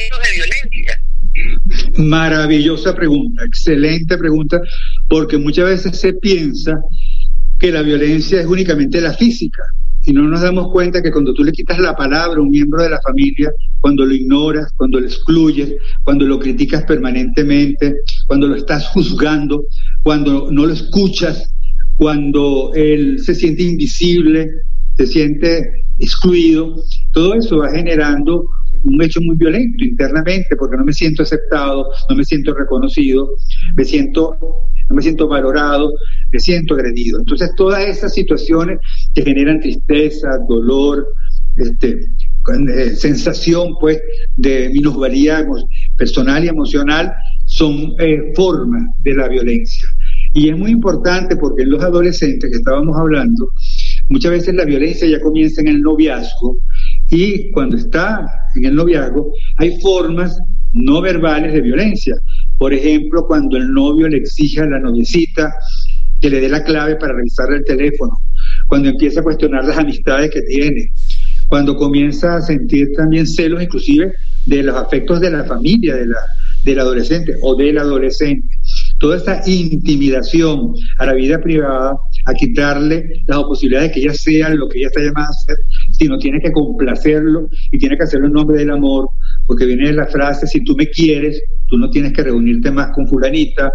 Maravillosa 1.96 2.94
pregunta, 2.94 3.44
excelente 3.44 4.18
pregunta, 4.18 4.60
porque 5.08 5.38
muchas 5.38 5.66
veces 5.66 6.00
se 6.00 6.12
piensa 6.14 6.80
que 7.58 7.70
la 7.70 7.82
violencia 7.82 8.40
es 8.40 8.46
únicamente 8.46 9.00
la 9.00 9.14
física. 9.14 9.62
Y 10.06 10.12
no 10.12 10.22
nos 10.22 10.42
damos 10.42 10.70
cuenta 10.70 11.00
que 11.02 11.10
cuando 11.10 11.32
tú 11.32 11.44
le 11.44 11.52
quitas 11.52 11.78
la 11.78 11.96
palabra 11.96 12.38
a 12.38 12.42
un 12.42 12.50
miembro 12.50 12.82
de 12.82 12.90
la 12.90 13.00
familia, 13.00 13.50
cuando 13.80 14.04
lo 14.04 14.12
ignoras, 14.12 14.70
cuando 14.76 15.00
lo 15.00 15.06
excluyes, 15.06 15.74
cuando 16.02 16.26
lo 16.26 16.38
criticas 16.38 16.84
permanentemente, 16.84 17.96
cuando 18.26 18.48
lo 18.48 18.56
estás 18.56 18.88
juzgando, 18.88 19.64
cuando 20.02 20.50
no 20.50 20.66
lo 20.66 20.72
escuchas, 20.72 21.48
cuando 21.96 22.72
él 22.74 23.20
se 23.20 23.34
siente 23.34 23.62
invisible, 23.62 24.50
se 24.96 25.06
siente 25.06 25.84
excluido, 25.98 26.82
todo 27.12 27.34
eso 27.34 27.58
va 27.58 27.70
generando 27.70 28.46
un 28.84 29.02
hecho 29.02 29.20
muy 29.20 29.36
violento 29.36 29.84
internamente 29.84 30.56
porque 30.56 30.76
no 30.76 30.84
me 30.84 30.92
siento 30.92 31.22
aceptado, 31.22 31.88
no 32.08 32.16
me 32.16 32.24
siento 32.24 32.54
reconocido, 32.54 33.30
me 33.74 33.84
siento 33.84 34.36
no 34.90 34.96
me 34.96 35.02
siento 35.02 35.26
valorado, 35.26 35.94
me 36.30 36.38
siento 36.38 36.74
agredido. 36.74 37.18
Entonces, 37.18 37.50
todas 37.56 37.84
esas 37.86 38.12
situaciones 38.12 38.78
que 39.14 39.22
generan 39.22 39.60
tristeza, 39.60 40.28
dolor, 40.46 41.08
este, 41.56 42.06
eh, 42.76 42.90
sensación 42.96 43.74
pues 43.80 43.98
de 44.36 44.68
minusvalía 44.68 45.46
personal 45.96 46.44
y 46.44 46.48
emocional 46.48 47.10
son 47.46 47.94
eh, 47.98 48.32
formas 48.34 48.82
de 48.98 49.14
la 49.14 49.28
violencia. 49.28 49.88
Y 50.34 50.48
es 50.48 50.58
muy 50.58 50.72
importante 50.72 51.36
porque 51.36 51.62
en 51.62 51.70
los 51.70 51.82
adolescentes 51.82 52.50
que 52.50 52.56
estábamos 52.56 52.96
hablando, 52.98 53.50
muchas 54.08 54.32
veces 54.32 54.54
la 54.54 54.64
violencia 54.64 55.08
ya 55.08 55.20
comienza 55.20 55.60
en 55.60 55.68
el 55.68 55.80
noviazgo 55.80 56.58
y 57.14 57.50
cuando 57.52 57.76
está 57.76 58.26
en 58.56 58.64
el 58.64 58.74
noviazgo 58.74 59.32
hay 59.56 59.80
formas 59.80 60.36
no 60.72 61.00
verbales 61.00 61.52
de 61.52 61.60
violencia. 61.60 62.16
Por 62.58 62.74
ejemplo, 62.74 63.24
cuando 63.26 63.56
el 63.56 63.72
novio 63.72 64.08
le 64.08 64.16
exige 64.16 64.60
a 64.60 64.66
la 64.66 64.80
noviecita 64.80 65.54
que 66.20 66.28
le 66.28 66.40
dé 66.40 66.48
la 66.48 66.64
clave 66.64 66.96
para 66.96 67.14
revisar 67.14 67.52
el 67.52 67.64
teléfono, 67.64 68.18
cuando 68.66 68.88
empieza 68.88 69.20
a 69.20 69.22
cuestionar 69.22 69.64
las 69.64 69.78
amistades 69.78 70.30
que 70.30 70.42
tiene, 70.42 70.90
cuando 71.46 71.76
comienza 71.76 72.36
a 72.36 72.40
sentir 72.40 72.88
también 72.96 73.26
celos 73.26 73.62
inclusive 73.62 74.12
de 74.46 74.62
los 74.62 74.76
afectos 74.76 75.20
de 75.20 75.30
la 75.30 75.44
familia, 75.44 75.94
de 75.94 76.06
la, 76.06 76.18
del 76.64 76.80
adolescente 76.80 77.34
o 77.42 77.54
del 77.54 77.78
adolescente. 77.78 78.48
Toda 78.98 79.18
esta 79.18 79.42
intimidación 79.46 80.74
a 80.98 81.06
la 81.06 81.14
vida 81.14 81.40
privada, 81.40 81.96
a 82.26 82.34
quitarle 82.34 83.22
las 83.26 83.42
posibilidades 83.42 83.90
de 83.90 83.94
que 83.94 84.00
ella 84.00 84.14
sea 84.14 84.48
lo 84.50 84.68
que 84.68 84.78
ella 84.78 84.88
está 84.88 85.00
llamada 85.00 85.28
a 85.28 85.44
ser, 85.44 85.56
sino 85.92 86.18
tiene 86.18 86.40
que 86.40 86.52
complacerlo 86.52 87.48
y 87.70 87.78
tiene 87.78 87.96
que 87.96 88.04
hacerlo 88.04 88.26
en 88.26 88.32
nombre 88.32 88.58
del 88.58 88.70
amor, 88.70 89.08
porque 89.46 89.66
viene 89.66 89.92
la 89.92 90.06
frase, 90.06 90.46
si 90.46 90.62
tú 90.64 90.74
me 90.76 90.88
quieres, 90.88 91.42
tú 91.68 91.76
no 91.78 91.90
tienes 91.90 92.12
que 92.12 92.22
reunirte 92.22 92.70
más 92.70 92.90
con 92.94 93.06
fulanita. 93.08 93.72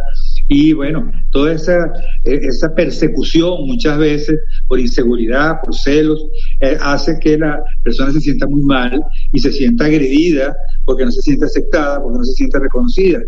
Y 0.47 0.73
bueno, 0.73 1.11
toda 1.31 1.53
esa, 1.53 1.77
e, 2.25 2.35
esa 2.41 2.73
persecución 2.73 3.67
muchas 3.67 3.97
veces 3.97 4.39
por 4.67 4.79
inseguridad, 4.79 5.57
por 5.63 5.75
celos, 5.75 6.25
eh, 6.59 6.77
hace 6.81 7.19
que 7.19 7.37
la 7.37 7.61
persona 7.83 8.11
se 8.11 8.21
sienta 8.21 8.47
muy 8.47 8.63
mal 8.63 8.99
y 9.31 9.39
se 9.39 9.51
sienta 9.51 9.85
agredida 9.85 10.55
porque 10.85 11.05
no 11.05 11.11
se 11.11 11.21
siente 11.21 11.45
aceptada, 11.45 12.01
porque 12.01 12.17
no 12.17 12.23
se 12.23 12.33
siente 12.33 12.57
reconocida. 12.57 13.19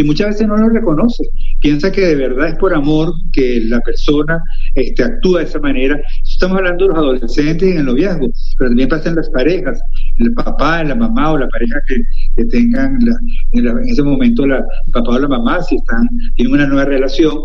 Y 0.00 0.02
muchas 0.02 0.28
veces 0.28 0.48
no 0.48 0.56
lo 0.56 0.70
reconoce. 0.70 1.24
Piensa 1.60 1.92
que 1.92 2.00
de 2.00 2.14
verdad 2.14 2.48
es 2.48 2.54
por 2.54 2.72
amor 2.72 3.12
que 3.34 3.60
la 3.64 3.80
persona 3.80 4.42
este, 4.74 5.04
actúa 5.04 5.40
de 5.40 5.44
esa 5.44 5.58
manera. 5.58 6.00
Estamos 6.26 6.56
hablando 6.56 6.84
de 6.84 6.88
los 6.88 6.98
adolescentes 6.98 7.70
en 7.70 7.80
el 7.80 7.84
noviazgo, 7.84 8.28
pero 8.56 8.70
también 8.70 8.88
pasa 8.88 9.10
en 9.10 9.16
las 9.16 9.28
parejas, 9.28 9.78
el 10.16 10.32
papá, 10.32 10.82
la 10.84 10.94
mamá 10.94 11.32
o 11.32 11.36
la 11.36 11.46
pareja 11.48 11.82
que, 11.86 12.44
tengan 12.46 12.98
en, 13.52 13.88
ese 13.90 14.02
momento 14.02 14.46
la, 14.46 14.56
el 14.86 14.90
papá 14.90 15.10
o 15.10 15.18
la 15.18 15.28
mamá, 15.28 15.62
si 15.62 15.76
están 15.76 16.08
tienen 16.34 16.54
una 16.54 16.66
nueva 16.66 16.86
relación, 16.86 17.36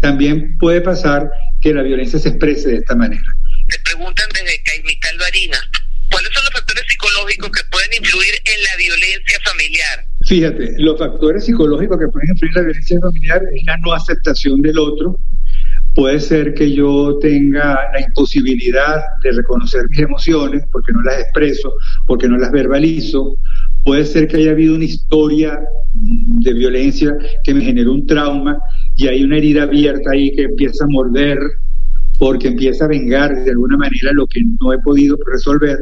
también 0.00 0.56
puede 0.56 0.80
pasar 0.80 1.30
que 1.60 1.74
la 1.74 1.82
violencia 1.82 2.18
se 2.18 2.30
exprese 2.30 2.70
de 2.70 2.76
esta 2.76 2.96
manera. 2.96 3.20
Te 3.68 3.78
preguntan 3.80 4.26
desde 4.32 4.62
Caimical 4.62 5.18
Barina, 5.18 5.58
¿cuáles 6.10 6.32
son 6.32 6.42
los 6.42 6.52
factores 6.54 6.84
psicológicos 6.88 7.50
que 7.50 7.64
pueden 7.70 7.90
influir 8.02 8.34
en 8.46 8.62
la 8.64 8.76
violencia 8.78 9.38
familiar? 9.44 10.07
Fíjate, 10.28 10.74
los 10.78 10.98
factores 10.98 11.46
psicológicos 11.46 11.98
que 11.98 12.08
pueden 12.08 12.28
influir 12.30 12.54
la 12.54 12.62
violencia 12.62 13.00
familiar 13.00 13.42
es 13.52 13.64
la 13.64 13.76
no 13.78 13.92
aceptación 13.94 14.60
del 14.60 14.78
otro, 14.78 15.18
Puede 15.98 16.20
ser 16.20 16.54
que 16.54 16.72
yo 16.72 17.18
tenga 17.20 17.90
la 17.92 18.00
imposibilidad 18.00 19.00
de 19.20 19.32
reconocer 19.32 19.82
mis 19.90 19.98
emociones 19.98 20.62
porque 20.70 20.92
no 20.92 21.02
las 21.02 21.18
expreso, 21.18 21.72
porque 22.06 22.28
no 22.28 22.38
las 22.38 22.52
verbalizo. 22.52 23.36
Puede 23.84 24.04
ser 24.04 24.28
que 24.28 24.36
haya 24.36 24.52
habido 24.52 24.76
una 24.76 24.84
historia 24.84 25.58
de 25.92 26.52
violencia 26.52 27.16
que 27.42 27.52
me 27.52 27.62
generó 27.62 27.94
un 27.94 28.06
trauma 28.06 28.58
y 28.94 29.08
hay 29.08 29.24
una 29.24 29.38
herida 29.38 29.64
abierta 29.64 30.12
ahí 30.12 30.30
que 30.36 30.42
empieza 30.42 30.84
a 30.84 30.88
morder 30.88 31.36
porque 32.20 32.46
empieza 32.46 32.84
a 32.84 32.88
vengar 32.88 33.34
de 33.34 33.50
alguna 33.50 33.76
manera 33.76 34.12
lo 34.12 34.28
que 34.28 34.40
no 34.60 34.72
he 34.72 34.78
podido 34.78 35.16
resolver. 35.32 35.78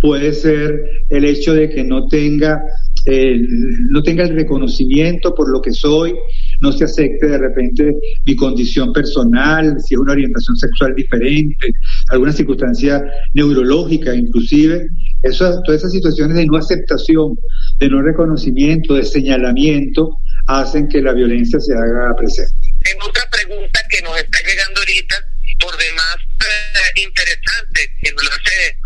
Puede 0.00 0.32
ser 0.32 0.80
el 1.08 1.24
hecho 1.24 1.54
de 1.54 1.68
que 1.70 1.82
no 1.82 2.06
tenga 2.06 2.62
no 3.06 4.02
tenga 4.02 4.24
el 4.24 4.34
reconocimiento 4.34 5.34
por 5.34 5.50
lo 5.50 5.60
que 5.60 5.72
soy, 5.72 6.14
no 6.60 6.72
se 6.72 6.84
acepte 6.84 7.26
de 7.26 7.38
repente 7.38 7.94
mi 8.24 8.36
condición 8.36 8.92
personal, 8.92 9.76
si 9.80 9.94
es 9.94 10.00
una 10.00 10.12
orientación 10.12 10.56
sexual 10.56 10.94
diferente. 10.94 11.72
alguna 12.10 12.32
circunstancia 12.32 13.02
neurológica 13.34 14.14
inclusive. 14.14 14.86
Eso, 15.22 15.60
todas 15.64 15.80
esas 15.80 15.92
situaciones 15.92 16.36
de 16.36 16.46
no 16.46 16.56
aceptación, 16.56 17.38
de 17.78 17.88
no 17.88 18.02
reconocimiento, 18.02 18.94
de 18.94 19.04
señalamiento, 19.04 20.16
hacen 20.46 20.88
que 20.88 21.00
la 21.00 21.12
violencia 21.12 21.60
se 21.60 21.74
haga 21.74 22.14
presente. 22.16 22.54
En 22.82 22.96
otra 23.02 23.22
pregunta 23.30 23.80
que 23.90 24.02
nos 24.02 24.16
está 24.18 24.38
llegando 24.46 24.80
ahorita, 24.80 25.14
por 25.60 25.76
demás 25.76 26.16
eh, 26.40 27.02
interesante, 27.04 27.90
que 28.02 28.12
nos 28.12 28.24
lo 28.24 28.30
hace 28.30 28.76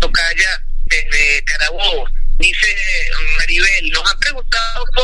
Tocaya 0.00 0.64
desde 0.86 1.44
Carabobo 1.44 2.06
Dice 2.38 2.66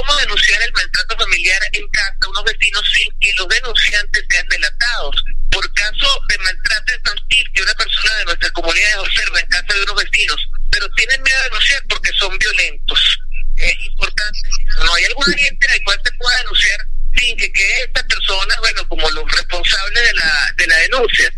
cómo 0.01 0.17
denunciar 0.17 0.63
el 0.63 0.73
maltrato 0.73 1.17
familiar 1.19 1.63
en 1.73 1.87
casa 1.89 2.29
unos 2.29 2.45
vecinos 2.45 2.83
sin 2.95 3.19
que 3.21 3.33
los 3.39 3.49
denunciantes 3.49 4.25
sean 4.31 4.49
delatados. 4.49 5.25
Por 5.51 5.75
caso 5.75 6.23
de 6.29 6.39
maltrato 6.39 6.95
infantil 6.95 7.45
que 7.55 7.63
una 7.63 7.75
persona 7.75 8.17
de 8.17 8.25
nuestra 8.25 8.51
comunidad 8.51 9.01
observa 9.01 9.41
en 9.41 9.47
casa 9.47 9.75
de 9.75 9.83
unos 9.83 10.05
vecinos, 10.05 10.49
pero 10.71 10.89
tienen 10.97 11.23
miedo 11.23 11.39
de 11.39 11.45
denunciar 11.45 11.83
porque 11.89 12.11
son 12.19 12.39
violentos. 12.39 13.19
Es 13.57 13.75
importante, 13.81 14.39
¿no 14.85 14.95
hay 14.95 15.05
alguna 15.05 15.37
gente 15.37 15.67
a 15.67 15.73
la 15.73 15.85
cual 15.85 16.01
se 16.05 16.13
pueda 16.13 16.39
denunciar 16.39 16.81
sin 17.17 17.37
que 17.37 17.53
quede 17.53 17.83
esta 17.83 18.03
persona, 18.05 18.55
bueno, 18.61 18.89
como 18.89 19.11
los 19.11 19.33
responsables 19.33 20.03
de 20.03 20.15
la, 20.15 20.55
de 20.57 20.67
la 20.67 20.77
denuncia? 20.77 21.33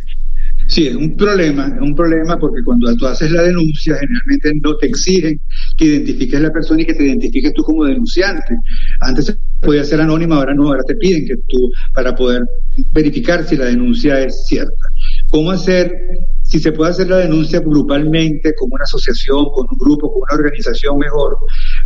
Sí, 0.73 0.87
es 0.87 0.95
un 0.95 1.14
problema, 1.19 1.67
es 1.67 1.83
un 1.83 1.95
problema 1.95 2.38
porque 2.38 2.62
cuando 2.64 2.97
tú 2.97 3.07
haces 3.07 3.31
la 3.31 3.43
denuncia, 3.43 3.95
generalmente 3.95 4.52
no 4.64 4.75
te 4.79 4.87
exigen 4.87 5.38
que 5.76 5.85
identifiques 5.85 6.41
a 6.41 6.45
la 6.45 6.50
persona 6.50 6.81
y 6.81 6.87
que 6.87 6.95
te 6.95 7.05
identifiques 7.05 7.52
tú 7.52 7.62
como 7.62 7.85
denunciante. 7.85 8.57
Antes 9.00 9.37
podía 9.61 9.85
ser 9.85 10.00
anónima, 10.00 10.37
ahora 10.37 10.55
no, 10.55 10.69
ahora 10.69 10.83
te 10.85 10.95
piden 10.95 11.26
que 11.26 11.37
tú, 11.47 11.71
para 11.93 12.14
poder 12.14 12.45
verificar 12.91 13.45
si 13.45 13.57
la 13.57 13.67
denuncia 13.67 14.19
es 14.23 14.47
cierta. 14.47 14.87
¿Cómo 15.29 15.50
hacer, 15.50 15.93
si 16.41 16.59
se 16.59 16.73
puede 16.73 16.93
hacer 16.93 17.11
la 17.11 17.19
denuncia 17.19 17.61
grupalmente, 17.61 18.55
como 18.55 18.76
una 18.76 18.85
asociación, 18.85 19.45
con 19.52 19.67
un 19.71 19.79
grupo, 19.79 20.11
con 20.11 20.23
una 20.23 20.43
organización 20.43 20.97
mejor, 20.97 21.37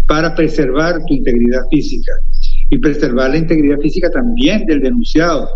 para 0.06 0.32
preservar 0.32 1.04
tu 1.08 1.14
integridad 1.14 1.62
física? 1.72 2.12
Y 2.70 2.78
preservar 2.78 3.30
la 3.30 3.38
integridad 3.38 3.78
física 3.80 4.10
también 4.10 4.64
del 4.64 4.80
denunciado. 4.80 5.48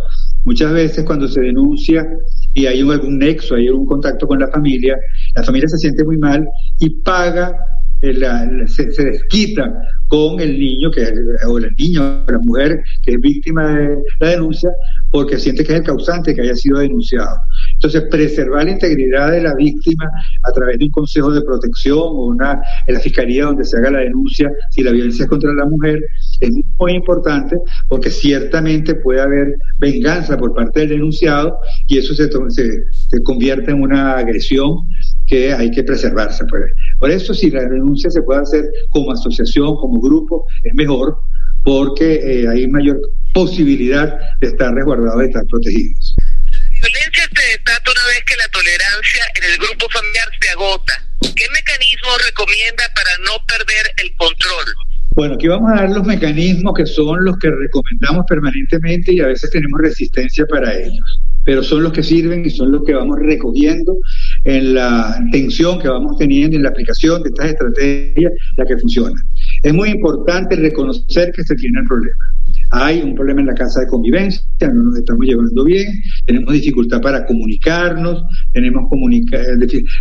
Muchas 0.45 0.73
veces 0.73 1.05
cuando 1.05 1.29
se 1.29 1.41
denuncia 1.43 2.09
y 2.55 2.67
hay 2.67 2.81
algún 2.81 3.19
nexo, 3.19 3.55
hay 3.55 3.69
un 3.69 3.87
contacto 3.87 4.27
con 4.27 4.39
la 4.39 4.49
familia, 4.49 4.99
la 5.35 5.43
familia 5.43 5.69
se 5.69 5.79
siente 5.79 6.05
muy 6.05 6.19
mal 6.19 6.47
y 6.79 6.91
paga, 6.91 7.57
eh, 8.03 8.15
se, 8.67 8.91
se, 8.93 9.05
desquita 9.05 9.73
con 10.09 10.41
el 10.41 10.59
niño, 10.59 10.91
que 10.91 11.07
o 11.47 11.59
el 11.59 11.73
niño 11.79 12.25
o 12.27 12.33
la 12.33 12.39
mujer 12.39 12.83
que 13.03 13.13
es 13.13 13.21
víctima 13.21 13.77
de 13.77 13.97
la 14.19 14.29
denuncia, 14.31 14.71
porque 15.11 15.39
siente 15.39 15.63
que 15.63 15.73
es 15.73 15.79
el 15.79 15.85
causante 15.85 16.35
que 16.35 16.41
haya 16.41 16.55
sido 16.57 16.79
denunciado. 16.79 17.37
Entonces, 17.75 18.03
preservar 18.11 18.65
la 18.65 18.73
integridad 18.73 19.31
de 19.31 19.43
la 19.43 19.55
víctima 19.55 20.11
a 20.43 20.53
través 20.53 20.79
de 20.79 20.87
un 20.87 20.91
consejo 20.91 21.31
de 21.31 21.43
protección 21.43 21.99
o 21.99 22.27
una, 22.27 22.61
en 22.87 22.95
la 22.95 23.01
fiscalía 23.01 23.45
donde 23.45 23.65
se 23.65 23.77
haga 23.77 23.93
la 23.93 23.99
denuncia 24.01 24.51
si 24.71 24.83
la 24.83 24.93
violencia 24.93 25.25
es 25.25 25.29
contra 25.29 25.53
la 25.53 25.67
mujer 25.67 26.01
es 26.41 26.51
muy 26.79 26.93
importante 26.93 27.57
porque 27.89 28.11
ciertamente 28.11 28.95
puede 28.95 29.21
haber 29.21 29.55
venganza 29.79 30.37
por 30.37 30.55
parte 30.55 30.81
del 30.81 30.89
denunciado 30.91 31.59
y 31.87 31.99
eso 31.99 32.15
se, 32.15 32.29
se, 32.49 32.85
se 33.11 33.23
convierte 33.23 33.71
en 33.71 33.83
una 33.83 34.17
agresión 34.17 34.89
que 35.27 35.53
hay 35.53 35.71
que 35.71 35.85
preservarse. 35.85 36.45
Pues. 36.47 36.65
Por 36.99 37.11
eso, 37.11 37.33
si 37.35 37.51
la 37.51 37.63
denuncia 37.63 38.11
se 38.11 38.23
puede 38.23 38.41
hacer 38.41 38.65
como 38.91 39.13
asociación, 39.13 39.77
como 39.77 40.01
grupo, 40.01 40.47
es 40.65 40.75
mejor 40.75 41.17
porque 41.63 42.15
eh, 42.15 42.49
hay 42.49 42.67
mayor 42.69 42.99
posibilidad 43.35 44.19
de 44.41 44.49
estar 44.49 44.73
resguardados, 44.75 45.21
de 45.21 45.27
estar 45.27 45.45
protegidos. 45.47 46.17
La 46.83 46.89
violencia 46.89 47.29
se 47.37 47.59
desata 47.59 47.91
una 47.91 48.07
vez 48.07 48.25
que 48.25 48.37
la 48.37 48.49
tolerancia 48.49 49.25
en 49.37 49.53
el 49.53 49.59
grupo 49.59 49.87
familiar 49.91 50.29
se 50.41 50.49
agota. 50.51 51.07
¿Qué 51.21 51.45
mecanismo 51.53 52.09
recomienda 52.27 52.85
para 52.95 53.11
no 53.27 53.45
perder 53.47 53.93
el 53.99 54.17
control? 54.17 54.65
Bueno, 55.15 55.35
aquí 55.35 55.49
vamos 55.49 55.73
a 55.73 55.83
dar 55.83 55.91
los 55.91 56.07
mecanismos 56.07 56.73
que 56.75 56.87
son 56.87 57.25
los 57.25 57.37
que 57.39 57.51
recomendamos 57.51 58.25
permanentemente 58.29 59.13
y 59.13 59.21
a 59.21 59.27
veces 59.27 59.51
tenemos 59.51 59.81
resistencia 59.81 60.47
para 60.47 60.77
ellos, 60.79 61.21
pero 61.45 61.63
son 61.63 61.83
los 61.83 61.93
que 61.93 62.03
sirven 62.03 62.47
y 62.47 62.51
son 62.51 62.71
los 62.71 62.85
que 62.85 62.95
vamos 62.95 63.19
recogiendo 63.19 63.97
en 64.45 64.75
la 64.75 65.21
tensión 65.33 65.81
que 65.81 65.89
vamos 65.89 66.17
teniendo 66.17 66.57
en 66.57 66.63
la 66.63 66.69
aplicación 66.69 67.23
de 67.25 67.31
estas 67.31 67.47
estrategias, 67.51 68.33
la 68.57 68.65
que 68.65 68.79
funciona. 68.79 69.21
Es 69.63 69.75
muy 69.75 69.91
importante 69.91 70.55
reconocer 70.55 71.33
que 71.33 71.43
se 71.43 71.57
tiene 71.57 71.81
el 71.81 71.87
problema 71.87 72.31
hay 72.71 73.03
un 73.03 73.15
problema 73.15 73.41
en 73.41 73.49
la 73.49 73.55
casa 73.55 73.81
de 73.81 73.89
convivencia, 73.89 74.43
no 74.61 74.85
nos 74.85 74.99
estamos 74.99 75.27
llevando 75.27 75.65
bien, 75.65 76.03
tenemos 76.27 76.53
dificultad 76.53 77.01
para 77.01 77.27
comunicarnos, 77.27 78.25
tenemos 78.53 78.89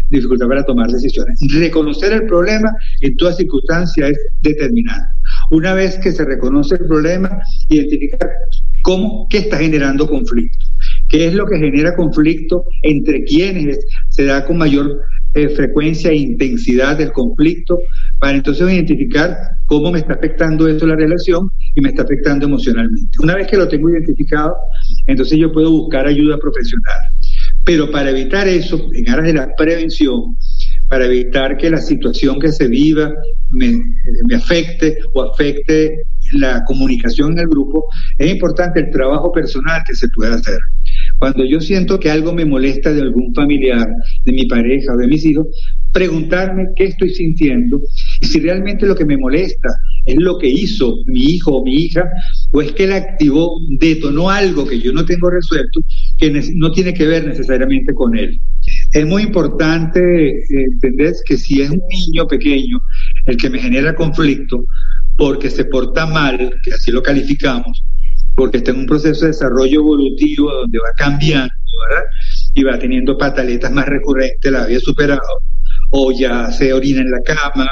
dificultad 0.10 0.48
para 0.48 0.64
tomar 0.64 0.90
decisiones. 0.90 1.40
Reconocer 1.52 2.14
el 2.14 2.26
problema 2.26 2.72
en 3.02 3.18
toda 3.18 3.34
circunstancia 3.34 4.08
es 4.08 4.20
determinante. 4.42 5.10
Una 5.52 5.74
vez 5.74 5.98
que 5.98 6.12
se 6.12 6.26
reconoce 6.26 6.76
el 6.76 6.86
problema, 6.86 7.42
identificar 7.70 8.30
cómo, 8.82 9.28
qué 9.30 9.40
está 9.40 9.58
generando 9.58 10.08
conflicto, 10.08 10.66
qué 11.08 11.28
es 11.28 11.34
lo 11.34 11.46
que 11.46 11.58
genera 11.58 11.96
conflicto 11.96 12.66
entre 12.84 13.24
quienes 13.24 13.80
se 14.10 14.26
da 14.26 14.46
con 14.46 14.58
mayor 14.58 15.02
eh, 15.34 15.50
frecuencia 15.50 16.12
e 16.12 16.16
intensidad 16.16 16.98
del 16.98 17.12
conflicto, 17.12 17.80
para 18.20 18.38
entonces 18.38 18.72
identificar 18.72 19.38
cómo 19.66 19.92
me 19.92 20.00
está 20.00 20.14
afectando 20.14 20.68
esto 20.68 20.88
la 20.88 20.96
relación 20.96 21.50
y 21.76 21.82
me 21.82 21.90
está 21.90 22.02
afectando 22.02 22.48
emocionalmente. 22.48 23.12
Una 23.22 23.36
vez 23.36 23.48
que 23.48 23.58
lo 23.58 23.68
tengo 23.68 23.90
identificado, 23.90 24.56
entonces 25.06 25.38
yo 25.38 25.52
puedo 25.52 25.72
buscar 25.72 26.08
ayuda 26.08 26.38
profesional. 26.40 26.98
Pero 27.64 27.92
para 27.92 28.10
evitar 28.10 28.48
eso, 28.48 28.90
en 28.94 29.10
aras 29.10 29.26
de 29.26 29.34
la 29.34 29.56
prevención, 29.56 30.36
para 30.88 31.06
evitar 31.06 31.56
que 31.58 31.70
la 31.70 31.78
situación 31.78 32.40
que 32.40 32.52
se 32.52 32.68
viva 32.68 33.14
me, 33.52 33.84
me 34.28 34.36
afecte 34.36 34.98
o 35.14 35.22
afecte 35.22 36.04
la 36.34 36.64
comunicación 36.66 37.34
en 37.34 37.40
el 37.40 37.48
grupo, 37.48 37.86
es 38.18 38.32
importante 38.32 38.80
el 38.80 38.90
trabajo 38.90 39.32
personal 39.32 39.84
que 39.88 39.96
se 39.96 40.10
pueda 40.10 40.36
hacer. 40.36 40.60
Cuando 41.20 41.44
yo 41.46 41.60
siento 41.60 42.00
que 42.00 42.10
algo 42.10 42.34
me 42.34 42.46
molesta 42.46 42.94
de 42.94 43.02
algún 43.02 43.34
familiar, 43.36 43.88
de 44.26 44.32
mi 44.32 44.46
pareja 44.46 44.94
o 44.94 44.98
de 44.98 45.08
mis 45.08 45.26
hijos, 45.26 45.48
preguntarme 45.92 46.70
qué 46.76 46.86
estoy 46.86 47.10
sintiendo 47.10 47.82
y 48.22 48.26
si 48.28 48.40
realmente 48.40 48.86
lo 48.86 48.96
que 48.96 49.06
me 49.06 49.18
molesta 49.18 49.70
es 50.06 50.16
lo 50.18 50.38
que 50.38 50.48
hizo 50.48 50.98
mi 51.08 51.20
hijo 51.22 51.58
o 51.58 51.66
mi 51.66 51.76
hija 51.76 52.10
o 52.52 52.62
es 52.62 52.72
que 52.74 52.86
él 52.86 52.94
activó, 52.94 53.60
detonó 53.70 54.30
algo 54.30 54.68
que 54.68 54.80
yo 54.80 54.94
no 54.94 55.06
tengo 55.06 55.30
resuelto 55.30 55.82
que 56.18 56.32
no 56.56 56.72
tiene 56.72 56.94
que 56.94 57.08
ver 57.08 57.26
necesariamente 57.26 57.94
con 57.94 58.18
él. 58.18 58.40
Es 58.94 59.06
muy 59.06 59.24
importante 59.24 60.00
eh, 60.40 60.44
entender 60.50 61.16
que 61.26 61.38
si 61.38 61.62
es 61.62 61.70
un 61.70 61.82
niño 61.90 62.28
pequeño 62.28 62.82
el 63.26 63.38
que 63.38 63.50
me 63.50 63.60
genera 63.60 63.96
conflicto 63.96 64.66
porque 65.18 65.50
se 65.50 65.66
porta 65.66 66.06
mal, 66.06 66.56
que 66.64 66.72
así 66.72 66.92
lo 66.92 67.04
calificamos, 67.04 67.84
porque 68.40 68.60
está 68.60 68.72
en 68.72 68.78
un 68.78 68.86
proceso 68.86 69.26
de 69.26 69.32
desarrollo 69.32 69.82
evolutivo 69.82 70.50
donde 70.50 70.78
va 70.80 70.94
cambiando. 70.96 71.54
Y 72.54 72.64
va 72.64 72.80
teniendo 72.80 73.18
pataletas 73.18 73.70
más 73.72 73.86
recurrentes, 73.86 74.50
la 74.50 74.64
había 74.64 74.80
superado, 74.80 75.42
o 75.92 76.12
ya 76.18 76.50
se 76.52 76.72
orina 76.72 77.02
en 77.02 77.12
la 77.12 77.22
cama, 77.22 77.68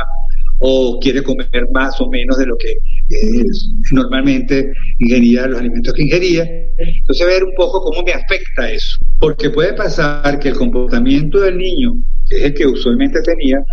o 0.59 0.99
quiere 0.99 1.23
comer 1.23 1.67
más 1.73 1.99
o 2.01 2.09
menos 2.09 2.37
de 2.37 2.47
lo 2.47 2.57
que 2.57 2.73
normalmente 3.91 4.73
ingería, 4.99 5.47
los 5.47 5.59
alimentos 5.59 5.93
que 5.93 6.03
ingería. 6.03 6.43
Entonces, 6.77 7.27
ver 7.27 7.45
un 7.45 7.55
poco 7.55 7.81
cómo 7.81 8.03
me 8.03 8.11
afecta 8.11 8.69
eso. 8.69 8.97
Porque 9.19 9.49
puede 9.49 9.73
pasar 9.73 10.37
que 10.39 10.49
el 10.49 10.55
comportamiento 10.55 11.39
del 11.39 11.57
niño, 11.57 11.93
que 12.29 12.37
es 12.37 12.43
el 12.43 12.53
que 12.53 12.67
usualmente 12.67 13.21
tenía, 13.21 13.63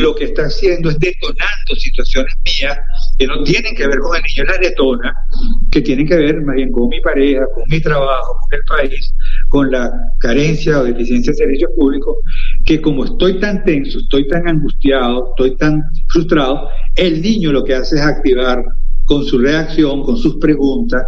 lo 0.00 0.14
que 0.14 0.24
está 0.24 0.42
haciendo 0.42 0.90
es 0.90 0.98
detonando 0.98 1.74
situaciones 1.76 2.34
mías 2.44 2.78
que 3.18 3.26
no 3.26 3.42
tienen 3.44 3.74
que 3.74 3.86
ver 3.86 3.98
con 3.98 4.16
el 4.16 4.22
niño, 4.22 4.44
las 4.48 4.60
detona, 4.60 5.14
que 5.70 5.80
tienen 5.80 6.06
que 6.06 6.16
ver 6.16 6.42
más 6.42 6.56
bien 6.56 6.72
con 6.72 6.88
mi 6.88 7.00
pareja, 7.00 7.46
con 7.54 7.64
mi 7.68 7.80
trabajo, 7.80 8.36
con 8.40 8.58
el 8.58 8.64
país, 8.64 9.14
con 9.48 9.70
la 9.70 9.90
carencia 10.18 10.80
o 10.80 10.84
deficiencia 10.84 11.32
de 11.32 11.38
servicios 11.38 11.70
públicos, 11.76 12.16
que 12.64 12.80
como 12.80 13.04
estoy 13.04 13.38
tan 13.38 13.64
tenso, 13.64 13.98
estoy 13.98 14.26
tan 14.28 14.48
angustiado, 14.48 15.30
estoy 15.30 15.56
tan 15.56 15.82
frustrado, 16.08 16.68
el 16.96 17.22
niño 17.22 17.52
lo 17.52 17.64
que 17.64 17.74
hace 17.74 17.96
es 17.96 18.02
activar 18.02 18.64
con 19.04 19.24
su 19.24 19.38
reacción, 19.38 20.02
con 20.02 20.16
sus 20.16 20.36
preguntas, 20.36 21.02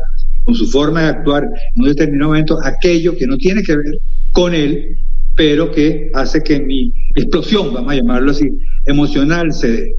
con 0.44 0.54
su 0.54 0.66
forma 0.66 1.02
de 1.02 1.08
actuar 1.08 1.44
en 1.44 1.82
un 1.82 1.88
determinado 1.88 2.30
momento, 2.30 2.58
aquello 2.62 3.16
que 3.16 3.26
no 3.26 3.36
tiene 3.36 3.62
que 3.62 3.76
ver 3.76 3.98
con 4.32 4.54
él, 4.54 4.98
pero 5.36 5.70
que 5.70 6.10
hace 6.14 6.42
que 6.42 6.58
mi 6.58 6.92
explosión, 7.14 7.72
vamos 7.72 7.92
a 7.92 7.96
llamarlo 7.96 8.30
así, 8.32 8.50
emocional 8.86 9.52
se 9.52 9.70
dé. 9.70 9.94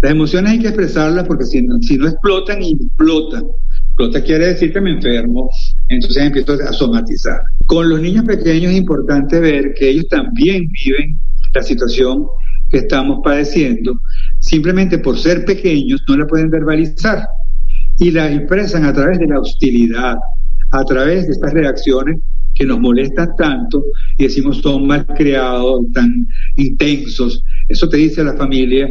Las 0.00 0.12
emociones 0.12 0.52
hay 0.52 0.58
que 0.58 0.68
expresarlas 0.68 1.26
porque 1.26 1.44
si 1.44 1.60
no, 1.62 1.78
si 1.82 1.98
no 1.98 2.08
explotan, 2.08 2.62
implotan. 2.62 3.44
Explota 3.88 4.24
quiere 4.24 4.46
decir 4.46 4.72
que 4.72 4.80
me 4.80 4.92
enfermo, 4.92 5.50
entonces 5.88 6.22
empiezo 6.22 6.54
a 6.54 6.72
somatizar. 6.72 7.40
Con 7.66 7.90
los 7.90 8.00
niños 8.00 8.24
pequeños 8.24 8.72
es 8.72 8.78
importante 8.78 9.38
ver 9.38 9.74
que 9.74 9.90
ellos 9.90 10.08
también 10.08 10.66
viven 10.68 11.20
la 11.54 11.62
situación 11.62 12.26
que 12.70 12.78
estamos 12.78 13.20
padeciendo, 13.22 14.00
simplemente 14.38 14.98
por 14.98 15.18
ser 15.18 15.44
pequeños 15.44 16.02
no 16.08 16.16
la 16.16 16.26
pueden 16.26 16.48
verbalizar 16.48 17.26
y 17.98 18.10
la 18.10 18.32
expresan 18.32 18.84
a 18.84 18.94
través 18.94 19.18
de 19.18 19.26
la 19.26 19.40
hostilidad, 19.40 20.16
a 20.70 20.84
través 20.84 21.26
de 21.26 21.32
estas 21.32 21.52
reacciones 21.52 22.20
que 22.60 22.66
nos 22.66 22.78
molestan 22.78 23.34
tanto 23.38 23.82
y 24.18 24.24
decimos 24.24 24.58
son 24.58 24.86
mal 24.86 25.06
creados, 25.06 25.80
tan 25.94 26.26
intensos. 26.56 27.42
Eso 27.68 27.88
te 27.88 27.96
dice 27.96 28.22
la 28.22 28.34
familia 28.34 28.86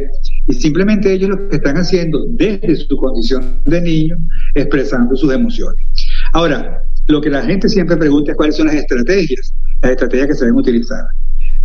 y 0.48 0.54
simplemente 0.54 1.12
ellos 1.12 1.30
lo 1.30 1.48
que 1.48 1.56
están 1.56 1.76
haciendo 1.76 2.26
desde 2.30 2.74
su 2.74 2.96
condición 2.96 3.60
de 3.66 3.80
niño, 3.80 4.16
expresando 4.56 5.14
sus 5.14 5.32
emociones. 5.32 5.86
Ahora, 6.32 6.82
lo 7.06 7.20
que 7.20 7.30
la 7.30 7.42
gente 7.42 7.68
siempre 7.68 7.96
pregunta 7.96 8.32
es 8.32 8.36
cuáles 8.36 8.56
son 8.56 8.66
las 8.66 8.74
estrategias, 8.74 9.54
las 9.82 9.92
estrategias 9.92 10.26
que 10.26 10.34
se 10.34 10.44
deben 10.46 10.58
utilizar. 10.58 11.04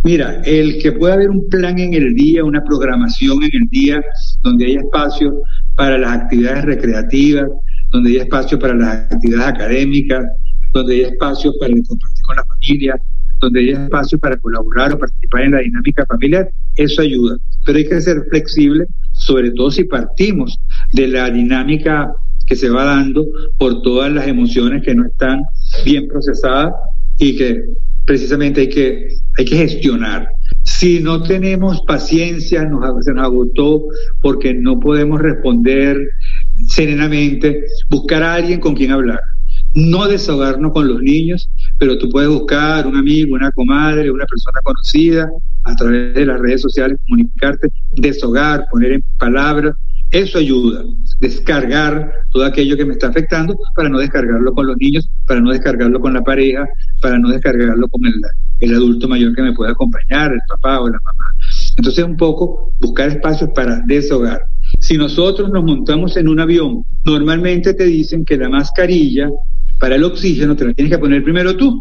Mira, 0.04 0.40
el 0.44 0.78
que 0.80 0.92
pueda 0.92 1.14
haber 1.14 1.30
un 1.30 1.48
plan 1.48 1.76
en 1.80 1.92
el 1.92 2.14
día, 2.14 2.44
una 2.44 2.62
programación 2.62 3.42
en 3.42 3.50
el 3.52 3.68
día, 3.68 4.00
donde 4.42 4.66
haya 4.66 4.78
espacio 4.78 5.42
para 5.74 5.98
las 5.98 6.20
actividades 6.20 6.66
recreativas, 6.66 7.48
donde 7.90 8.10
haya 8.10 8.22
espacio 8.22 8.60
para 8.60 8.74
las 8.74 9.12
actividades 9.12 9.48
académicas, 9.48 10.24
donde 10.72 10.94
haya 10.96 11.08
espacio 11.08 11.52
para 11.58 11.72
compartir 11.86 12.24
con 12.24 12.36
la 12.36 12.44
familia, 12.44 13.00
donde 13.40 13.60
haya 13.60 13.84
espacio 13.84 14.18
para 14.18 14.36
colaborar 14.36 14.94
o 14.94 14.98
participar 14.98 15.42
en 15.42 15.52
la 15.52 15.60
dinámica 15.60 16.06
familiar, 16.06 16.48
eso 16.76 17.02
ayuda. 17.02 17.36
Pero 17.64 17.78
hay 17.78 17.88
que 17.88 18.00
ser 18.00 18.24
flexible, 18.30 18.86
sobre 19.12 19.50
todo 19.50 19.70
si 19.70 19.84
partimos 19.84 20.58
de 20.92 21.08
la 21.08 21.30
dinámica 21.30 22.12
que 22.46 22.56
se 22.56 22.70
va 22.70 22.84
dando 22.84 23.26
por 23.58 23.82
todas 23.82 24.12
las 24.12 24.26
emociones 24.26 24.82
que 24.84 24.94
no 24.94 25.06
están 25.06 25.42
bien 25.84 26.06
procesadas 26.06 26.72
y 27.18 27.36
que 27.36 27.64
precisamente 28.04 28.62
hay 28.62 28.68
que, 28.68 29.08
hay 29.36 29.44
que 29.44 29.56
gestionar. 29.56 30.28
Si 30.62 31.00
no 31.00 31.22
tenemos 31.22 31.82
paciencia, 31.86 32.64
nos, 32.64 33.04
se 33.04 33.12
nos 33.12 33.24
agotó 33.24 33.84
porque 34.20 34.54
no 34.54 34.78
podemos 34.78 35.20
responder 35.20 35.98
serenamente, 36.68 37.64
buscar 37.88 38.22
a 38.22 38.34
alguien 38.34 38.60
con 38.60 38.74
quien 38.74 38.92
hablar. 38.92 39.20
No 39.76 40.08
desahogarnos 40.08 40.72
con 40.72 40.88
los 40.88 41.00
niños, 41.00 41.48
pero 41.78 41.96
tú 41.98 42.08
puedes 42.08 42.28
buscar 42.28 42.86
un 42.86 42.96
amigo, 42.96 43.36
una 43.36 43.52
comadre, 43.52 44.10
una 44.10 44.26
persona 44.26 44.60
conocida 44.64 45.30
a 45.64 45.76
través 45.76 46.14
de 46.14 46.26
las 46.26 46.40
redes 46.40 46.62
sociales, 46.62 46.98
comunicarte, 47.04 47.68
deshogar, 47.94 48.66
poner 48.70 48.92
en 48.92 49.04
palabras 49.18 49.74
eso 50.12 50.38
ayuda, 50.38 50.84
descargar 51.20 52.12
todo 52.30 52.44
aquello 52.44 52.76
que 52.76 52.84
me 52.84 52.92
está 52.92 53.08
afectando 53.08 53.58
para 53.74 53.88
no 53.88 53.98
descargarlo 53.98 54.54
con 54.54 54.66
los 54.66 54.76
niños, 54.76 55.10
para 55.26 55.40
no 55.40 55.50
descargarlo 55.50 56.00
con 56.00 56.14
la 56.14 56.22
pareja, 56.22 56.66
para 57.02 57.18
no 57.18 57.28
descargarlo 57.28 57.88
con 57.88 58.02
el, 58.06 58.74
adulto 58.74 59.08
mayor 59.08 59.34
que 59.34 59.42
me 59.42 59.52
pueda 59.52 59.72
acompañar, 59.72 60.32
el 60.32 60.40
papá 60.48 60.80
o 60.80 60.88
la 60.88 60.98
mamá. 61.04 61.24
Entonces 61.76 62.04
un 62.04 62.16
poco 62.16 62.72
buscar 62.80 63.08
espacios 63.08 63.50
para 63.54 63.80
deshogar. 63.80 64.44
Si 64.78 64.96
nosotros 64.96 65.50
nos 65.50 65.64
montamos 65.64 66.16
en 66.16 66.28
un 66.28 66.38
avión, 66.40 66.84
normalmente 67.04 67.74
te 67.74 67.84
dicen 67.84 68.24
que 68.24 68.36
la 68.36 68.48
mascarilla 68.48 69.28
para 69.78 69.96
el 69.96 70.04
oxígeno 70.04 70.56
te 70.56 70.64
la 70.64 70.74
tienes 70.74 70.92
que 70.92 70.98
poner 70.98 71.22
primero 71.22 71.56
tú 71.56 71.80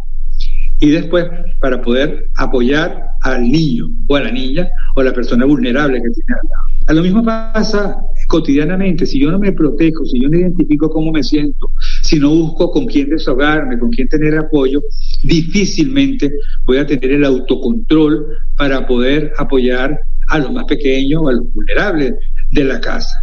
y 0.79 0.89
después 0.89 1.25
para 1.59 1.81
poder 1.81 2.29
apoyar 2.35 3.01
al 3.21 3.43
niño 3.43 3.87
o 4.07 4.15
a 4.15 4.21
la 4.21 4.31
niña 4.31 4.67
o 4.95 5.01
a 5.01 5.03
la 5.03 5.13
persona 5.13 5.45
vulnerable 5.45 6.01
que 6.01 6.09
tiene 6.09 6.39
al 6.41 6.47
lado. 6.47 6.75
A 6.87 6.93
lo 6.93 7.01
mismo 7.01 7.23
pasa 7.23 7.95
cotidianamente, 8.27 9.05
si 9.05 9.19
yo 9.19 9.31
no 9.31 9.39
me 9.39 9.51
protejo, 9.53 10.05
si 10.05 10.21
yo 10.21 10.29
no 10.29 10.37
identifico 10.37 10.89
cómo 10.89 11.11
me 11.11 11.23
siento, 11.23 11.71
si 12.03 12.19
no 12.19 12.29
busco 12.29 12.69
con 12.69 12.85
quién 12.85 13.09
desahogarme, 13.09 13.79
con 13.79 13.89
quién 13.89 14.07
tener 14.07 14.37
apoyo, 14.37 14.81
difícilmente 15.23 16.31
voy 16.65 16.77
a 16.77 16.85
tener 16.85 17.11
el 17.11 17.25
autocontrol 17.25 18.27
para 18.55 18.85
poder 18.85 19.31
apoyar 19.37 19.99
a 20.27 20.39
los 20.39 20.51
más 20.51 20.65
pequeños 20.65 21.21
o 21.23 21.29
a 21.29 21.33
los 21.33 21.51
vulnerables 21.53 22.13
de 22.51 22.63
la 22.63 22.79
casa. 22.79 23.21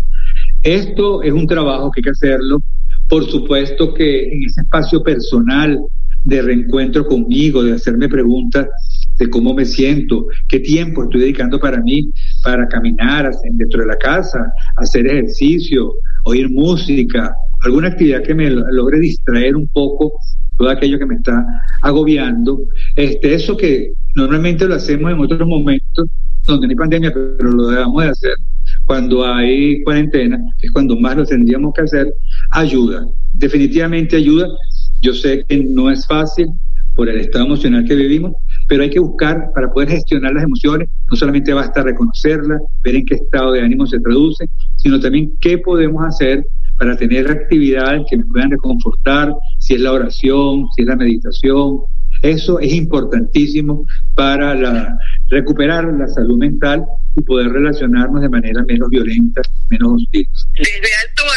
Esto 0.62 1.22
es 1.22 1.32
un 1.32 1.46
trabajo 1.46 1.90
que 1.90 2.00
hay 2.00 2.02
que 2.04 2.10
hacerlo. 2.10 2.62
Por 3.12 3.30
supuesto 3.30 3.92
que 3.92 4.24
en 4.24 4.44
ese 4.44 4.62
espacio 4.62 5.02
personal 5.02 5.78
de 6.24 6.40
reencuentro 6.40 7.06
conmigo, 7.06 7.62
de 7.62 7.74
hacerme 7.74 8.08
preguntas 8.08 8.66
de 9.18 9.28
cómo 9.28 9.52
me 9.52 9.66
siento, 9.66 10.28
qué 10.48 10.60
tiempo 10.60 11.02
estoy 11.02 11.20
dedicando 11.20 11.60
para 11.60 11.78
mí, 11.82 12.10
para 12.42 12.66
caminar 12.68 13.30
dentro 13.58 13.82
de 13.82 13.88
la 13.88 13.98
casa, 13.98 14.50
hacer 14.76 15.06
ejercicio, 15.06 15.92
oír 16.24 16.48
música, 16.48 17.34
alguna 17.66 17.88
actividad 17.88 18.22
que 18.22 18.34
me 18.34 18.48
logre 18.48 18.98
distraer 18.98 19.56
un 19.56 19.68
poco 19.68 20.14
todo 20.56 20.70
aquello 20.70 20.98
que 20.98 21.04
me 21.04 21.16
está 21.16 21.44
agobiando. 21.82 22.62
Este, 22.96 23.34
eso 23.34 23.58
que 23.58 23.92
normalmente 24.14 24.66
lo 24.66 24.76
hacemos 24.76 25.12
en 25.12 25.20
otros 25.20 25.46
momentos 25.46 26.08
donde 26.46 26.66
no 26.66 26.70
hay 26.70 26.76
pandemia, 26.76 27.12
pero 27.12 27.50
lo 27.50 27.66
debemos 27.66 28.04
de 28.04 28.08
hacer 28.08 28.36
cuando 28.84 29.24
hay 29.24 29.82
cuarentena, 29.82 30.38
que 30.58 30.66
es 30.66 30.72
cuando 30.72 30.96
más 30.96 31.16
lo 31.16 31.24
tendríamos 31.24 31.72
que 31.74 31.82
hacer, 31.82 32.12
ayuda. 32.52 33.06
Definitivamente 33.32 34.16
ayuda. 34.16 34.48
Yo 35.00 35.14
sé 35.14 35.44
que 35.48 35.64
no 35.64 35.90
es 35.90 36.06
fácil 36.06 36.48
por 36.94 37.08
el 37.08 37.20
estado 37.20 37.46
emocional 37.46 37.84
que 37.84 37.94
vivimos, 37.94 38.32
pero 38.68 38.82
hay 38.82 38.90
que 38.90 39.00
buscar 39.00 39.50
para 39.54 39.72
poder 39.72 39.88
gestionar 39.88 40.34
las 40.34 40.44
emociones, 40.44 40.88
no 41.10 41.16
solamente 41.16 41.52
basta 41.52 41.82
reconocerlas, 41.82 42.60
ver 42.84 42.96
en 42.96 43.06
qué 43.06 43.14
estado 43.14 43.52
de 43.52 43.62
ánimo 43.62 43.86
se 43.86 43.98
traduce, 44.00 44.44
sino 44.76 45.00
también 45.00 45.32
qué 45.40 45.58
podemos 45.58 46.04
hacer 46.04 46.44
para 46.78 46.96
tener 46.96 47.30
actividades 47.30 48.02
que 48.10 48.16
me 48.16 48.24
puedan 48.24 48.50
reconfortar, 48.50 49.32
si 49.58 49.74
es 49.74 49.80
la 49.80 49.92
oración, 49.92 50.66
si 50.74 50.82
es 50.82 50.88
la 50.88 50.96
meditación. 50.96 51.78
Eso 52.22 52.60
es 52.60 52.72
importantísimo 52.72 53.84
para 54.14 54.54
la, 54.54 54.96
recuperar 55.28 55.84
la 55.94 56.06
salud 56.08 56.38
mental 56.38 56.84
y 57.16 57.22
poder 57.22 57.50
relacionarnos 57.50 58.20
de 58.20 58.28
manera 58.28 58.62
menos 58.64 58.88
violenta, 58.88 59.42
menos 59.70 59.92
hostil. 59.94 60.26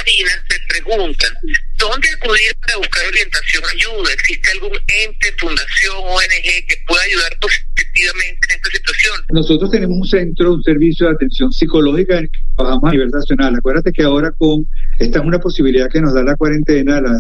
Marina 0.06 0.30
se 0.48 0.58
preguntan, 0.70 1.32
¿dónde 1.80 2.08
acudir 2.10 2.54
para 2.62 2.78
buscar 2.78 3.08
orientación, 3.08 3.64
ayuda? 3.74 4.14
¿Existe 4.14 4.52
algún 4.52 4.78
ente, 4.88 5.34
fundación, 5.40 5.96
ONG 5.98 6.68
que 6.68 6.76
pueda 6.88 7.02
ayudar 7.02 7.38
positivamente 7.42 8.48
en 8.50 8.56
esta 8.56 8.70
situación? 8.70 9.16
Nosotros 9.32 9.72
tenemos 9.72 9.98
un 9.98 10.08
centro, 10.08 10.54
un 10.54 10.64
servicio 10.64 11.08
de 11.08 11.14
atención 11.14 11.52
psicológica 11.52 12.20
en 12.20 12.28
que 12.28 12.40
trabajamos 12.56 12.90
a 12.90 12.92
nivel 12.92 13.10
nacional. 13.10 13.56
Acuérdate 13.56 13.92
que 13.92 14.04
ahora 14.04 14.32
con 14.38 14.68
esta 15.00 15.20
es 15.20 15.26
una 15.26 15.40
posibilidad 15.40 15.90
que 15.90 16.02
nos 16.02 16.14
da 16.14 16.24
la 16.24 16.36
cuarentena, 16.36 17.02
la, 17.02 17.20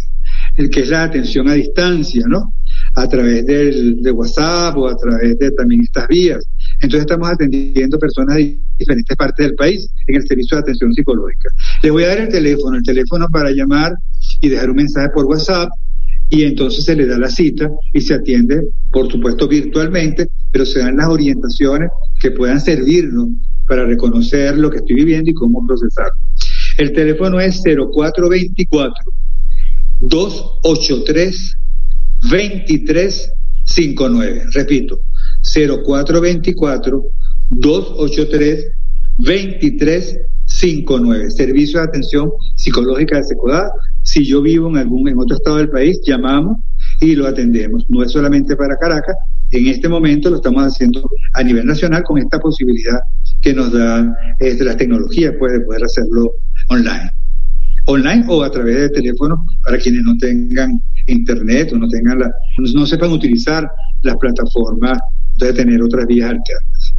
el 0.57 0.69
que 0.69 0.81
es 0.81 0.89
la 0.89 1.03
atención 1.03 1.49
a 1.49 1.53
distancia, 1.53 2.23
¿no? 2.27 2.53
A 2.95 3.07
través 3.07 3.45
del, 3.47 4.01
de 4.03 4.11
WhatsApp 4.11 4.77
o 4.77 4.87
a 4.87 4.95
través 4.95 5.39
de 5.39 5.51
también 5.51 5.81
estas 5.81 6.07
vías. 6.07 6.45
Entonces 6.81 7.01
estamos 7.01 7.29
atendiendo 7.29 7.97
personas 7.97 8.37
de 8.37 8.59
diferentes 8.77 9.15
partes 9.15 9.45
del 9.45 9.55
país 9.55 9.87
en 10.07 10.15
el 10.15 10.27
servicio 10.27 10.57
de 10.57 10.61
atención 10.61 10.93
psicológica. 10.93 11.49
Les 11.81 11.91
voy 11.91 12.03
a 12.03 12.09
dar 12.09 12.19
el 12.19 12.29
teléfono, 12.29 12.77
el 12.77 12.83
teléfono 12.83 13.27
para 13.29 13.51
llamar 13.51 13.95
y 14.41 14.49
dejar 14.49 14.69
un 14.69 14.77
mensaje 14.77 15.09
por 15.09 15.25
WhatsApp 15.25 15.69
y 16.29 16.43
entonces 16.43 16.85
se 16.85 16.95
le 16.95 17.05
da 17.05 17.17
la 17.17 17.29
cita 17.29 17.69
y 17.93 18.01
se 18.01 18.15
atiende, 18.15 18.67
por 18.91 19.11
supuesto, 19.11 19.47
virtualmente, 19.47 20.27
pero 20.51 20.65
se 20.65 20.79
dan 20.79 20.97
las 20.97 21.07
orientaciones 21.07 21.89
que 22.19 22.31
puedan 22.31 22.59
servirnos 22.59 23.29
para 23.67 23.85
reconocer 23.85 24.57
lo 24.57 24.69
que 24.69 24.77
estoy 24.77 24.95
viviendo 24.95 25.29
y 25.29 25.33
cómo 25.33 25.65
procesarlo. 25.65 26.15
El 26.77 26.93
teléfono 26.93 27.39
es 27.39 27.61
0424 27.63 28.93
283 30.01 31.57
2359. 32.29 34.43
Repito, 34.51 34.99
0424 35.55 37.03
283 37.49 38.71
2359. 39.17 41.31
Servicio 41.31 41.79
de 41.79 41.85
atención 41.85 42.29
psicológica 42.55 43.17
de 43.17 43.23
Secodad. 43.23 43.69
Si 44.03 44.25
yo 44.25 44.41
vivo 44.41 44.69
en 44.69 44.77
algún 44.77 45.07
en 45.07 45.17
otro 45.17 45.37
estado 45.37 45.57
del 45.57 45.69
país, 45.69 45.99
llamamos 46.05 46.57
y 46.99 47.15
lo 47.15 47.27
atendemos. 47.27 47.85
No 47.89 48.03
es 48.03 48.11
solamente 48.11 48.55
para 48.55 48.75
Caracas, 48.77 49.15
en 49.51 49.67
este 49.67 49.87
momento 49.87 50.29
lo 50.29 50.37
estamos 50.37 50.63
haciendo 50.63 51.07
a 51.33 51.43
nivel 51.43 51.65
nacional 51.65 52.03
con 52.03 52.17
esta 52.17 52.39
posibilidad 52.39 52.99
que 53.41 53.53
nos 53.53 53.71
da 53.71 54.15
este, 54.39 54.63
las 54.63 54.77
tecnologías 54.77 55.33
pues, 55.39 55.53
de 55.53 55.61
poder 55.61 55.83
hacerlo 55.83 56.31
online. 56.69 57.11
Online 57.85 58.25
o 58.27 58.43
a 58.43 58.51
través 58.51 58.75
de 58.75 58.89
teléfono 58.89 59.45
para 59.63 59.77
quienes 59.77 60.01
no 60.03 60.17
tengan 60.17 60.81
internet 61.07 61.71
o 61.71 61.77
no 61.77 61.87
tengan 61.87 62.19
la, 62.19 62.31
no 62.57 62.85
sepan 62.85 63.11
utilizar 63.11 63.69
las 64.01 64.17
plataformas 64.17 64.99
de 65.35 65.53
tener 65.53 65.81
otras 65.81 66.05
vías 66.07 66.29
alternas. 66.29 66.93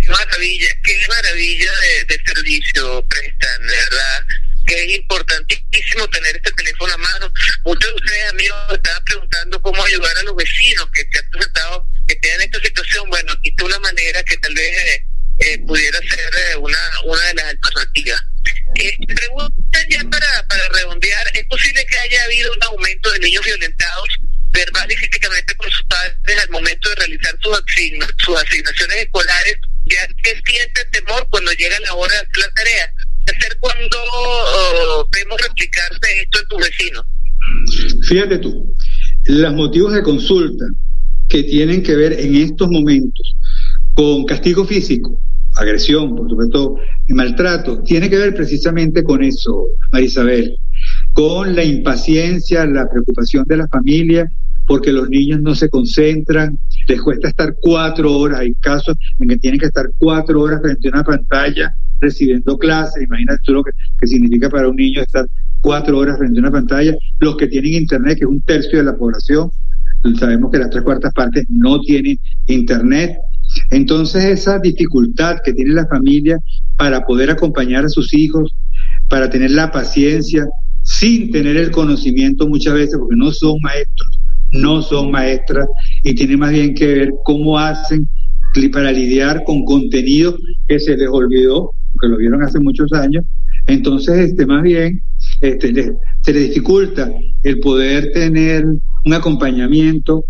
Qué 0.00 0.08
maravilla, 0.08 0.68
qué 0.84 0.98
maravilla 1.08 1.72
de, 2.08 2.20
servicio 2.26 3.06
prestan, 3.08 3.66
de 3.66 3.76
verdad 3.76 4.26
que 4.66 4.84
es 4.84 4.96
importantísimo 4.96 6.08
tener 6.08 6.36
este 6.36 6.52
teléfono 6.52 6.92
a 6.92 6.96
mano. 6.96 7.32
Muchos 7.64 7.90
de 7.90 7.96
ustedes, 7.96 8.30
amigos, 8.30 8.56
estaban 8.72 9.04
preguntando 9.04 9.60
cómo 9.62 9.84
ayudar 9.84 10.16
a 10.18 10.22
los 10.22 10.36
vecinos 10.36 10.86
que 10.92 11.06
se 11.10 11.18
han 11.18 11.30
presentado, 11.30 11.86
que 12.06 12.14
estén 12.14 12.34
en 12.34 12.40
esta 12.42 12.60
situación. 12.60 13.08
Bueno, 13.10 13.32
aquí 13.32 13.50
está 13.50 13.64
una 13.64 13.78
manera 13.80 14.22
que 14.22 14.36
tal 14.38 14.54
vez 14.54 14.78
eh, 14.78 15.04
eh 15.38 15.58
pudiera 15.66 15.98
ser 15.98 16.30
eh, 16.50 16.56
una, 16.56 16.78
una 17.04 17.22
de 17.26 17.34
las 17.34 17.44
alternativas. 17.46 18.22
Eh, 18.76 18.96
pregunta 19.06 19.78
ya 19.88 20.02
para, 20.10 20.46
para 20.48 20.68
redondear, 20.68 21.26
¿es 21.34 21.44
posible 21.46 21.84
que 21.86 21.98
haya 21.98 22.24
habido 22.24 22.52
un 22.52 22.62
aumento 22.62 23.10
de 23.10 23.18
niños 23.20 23.44
violentados 23.44 23.71
asignaciones 28.42 28.96
escolares, 28.96 29.56
ya 29.86 30.06
que 30.22 30.30
siente 30.44 30.84
temor 30.92 31.26
cuando 31.30 31.52
llega 31.52 31.78
la 31.80 31.94
hora 31.94 32.14
de 32.14 32.40
la 32.40 32.48
tarea. 32.54 32.92
hacer 33.26 33.56
cuando 33.60 35.08
vemos 35.12 35.40
replicarse 35.40 36.22
esto 36.22 36.40
en 36.40 36.48
tu 36.48 36.58
vecino? 36.58 37.04
Fíjate 38.02 38.38
tú, 38.38 38.74
los 39.24 39.54
motivos 39.54 39.94
de 39.94 40.02
consulta 40.02 40.64
que 41.28 41.44
tienen 41.44 41.82
que 41.82 41.94
ver 41.94 42.12
en 42.12 42.34
estos 42.36 42.68
momentos 42.68 43.34
con 43.94 44.24
castigo 44.24 44.64
físico, 44.64 45.20
agresión, 45.56 46.16
por 46.16 46.28
supuesto, 46.28 46.76
maltrato, 47.08 47.82
tiene 47.82 48.08
que 48.08 48.18
ver 48.18 48.34
precisamente 48.34 49.02
con 49.02 49.22
eso, 49.22 49.66
Marisabel, 49.92 50.56
con 51.12 51.54
la 51.54 51.64
impaciencia, 51.64 52.66
la 52.66 52.88
preocupación 52.88 53.44
de 53.46 53.56
la 53.58 53.68
familia, 53.68 54.30
porque 54.66 54.92
los 54.92 55.08
niños 55.08 55.40
no 55.40 55.54
se 55.54 55.68
concentran, 55.68 56.58
les 56.88 57.00
cuesta 57.00 57.28
estar 57.28 57.54
cuatro 57.60 58.12
horas, 58.16 58.40
hay 58.40 58.54
casos 58.54 58.96
en 59.18 59.28
que 59.28 59.36
tienen 59.36 59.60
que 59.60 59.66
estar 59.66 59.86
cuatro 59.98 60.40
horas 60.40 60.60
frente 60.62 60.88
a 60.88 60.92
una 60.92 61.04
pantalla 61.04 61.74
recibiendo 62.00 62.58
clases, 62.58 63.04
imagínate 63.04 63.40
tú 63.44 63.52
lo 63.52 63.62
que, 63.62 63.72
significa 64.06 64.50
para 64.50 64.68
un 64.68 64.76
niño 64.76 65.00
estar 65.00 65.26
cuatro 65.60 65.98
horas 65.98 66.18
frente 66.18 66.38
a 66.38 66.42
una 66.42 66.50
pantalla, 66.50 66.96
los 67.20 67.36
que 67.36 67.46
tienen 67.46 67.74
internet, 67.74 68.18
que 68.18 68.24
es 68.24 68.30
un 68.30 68.40
tercio 68.42 68.78
de 68.78 68.84
la 68.84 68.96
población, 68.96 69.50
sabemos 70.18 70.50
que 70.50 70.58
las 70.58 70.70
tres 70.70 70.82
cuartas 70.82 71.12
partes 71.14 71.44
no 71.48 71.80
tienen 71.80 72.18
internet, 72.46 73.16
entonces 73.70 74.24
esa 74.24 74.58
dificultad 74.58 75.36
que 75.44 75.52
tiene 75.52 75.74
la 75.74 75.86
familia 75.86 76.38
para 76.76 77.04
poder 77.04 77.30
acompañar 77.30 77.84
a 77.84 77.88
sus 77.88 78.12
hijos, 78.14 78.52
para 79.08 79.30
tener 79.30 79.52
la 79.52 79.70
paciencia, 79.70 80.46
sin 80.82 81.30
tener 81.30 81.56
el 81.56 81.70
conocimiento 81.70 82.48
muchas 82.48 82.74
veces, 82.74 82.96
porque 82.98 83.16
no 83.16 83.30
son 83.30 83.58
maestros, 83.60 84.18
no 84.52 84.82
son 84.82 85.10
maestras, 85.10 85.66
y 86.02 86.14
tiene 86.14 86.36
más 86.36 86.50
bien 86.50 86.74
que 86.74 86.86
ver 86.86 87.10
cómo 87.24 87.58
hacen 87.58 88.08
para 88.72 88.92
lidiar 88.92 89.44
con 89.44 89.64
contenido 89.64 90.36
que 90.68 90.78
se 90.78 90.96
les 90.96 91.08
olvidó, 91.08 91.70
que 92.00 92.08
lo 92.08 92.18
vieron 92.18 92.42
hace 92.42 92.60
muchos 92.60 92.92
años. 92.92 93.24
Entonces, 93.66 94.30
este, 94.30 94.44
más 94.44 94.62
bien, 94.62 95.02
este, 95.40 95.72
se 96.22 96.32
les 96.32 96.48
dificulta 96.48 97.10
el 97.42 97.60
poder 97.60 98.12
tener 98.12 98.64
un 99.04 99.14
acompañamiento 99.14 100.24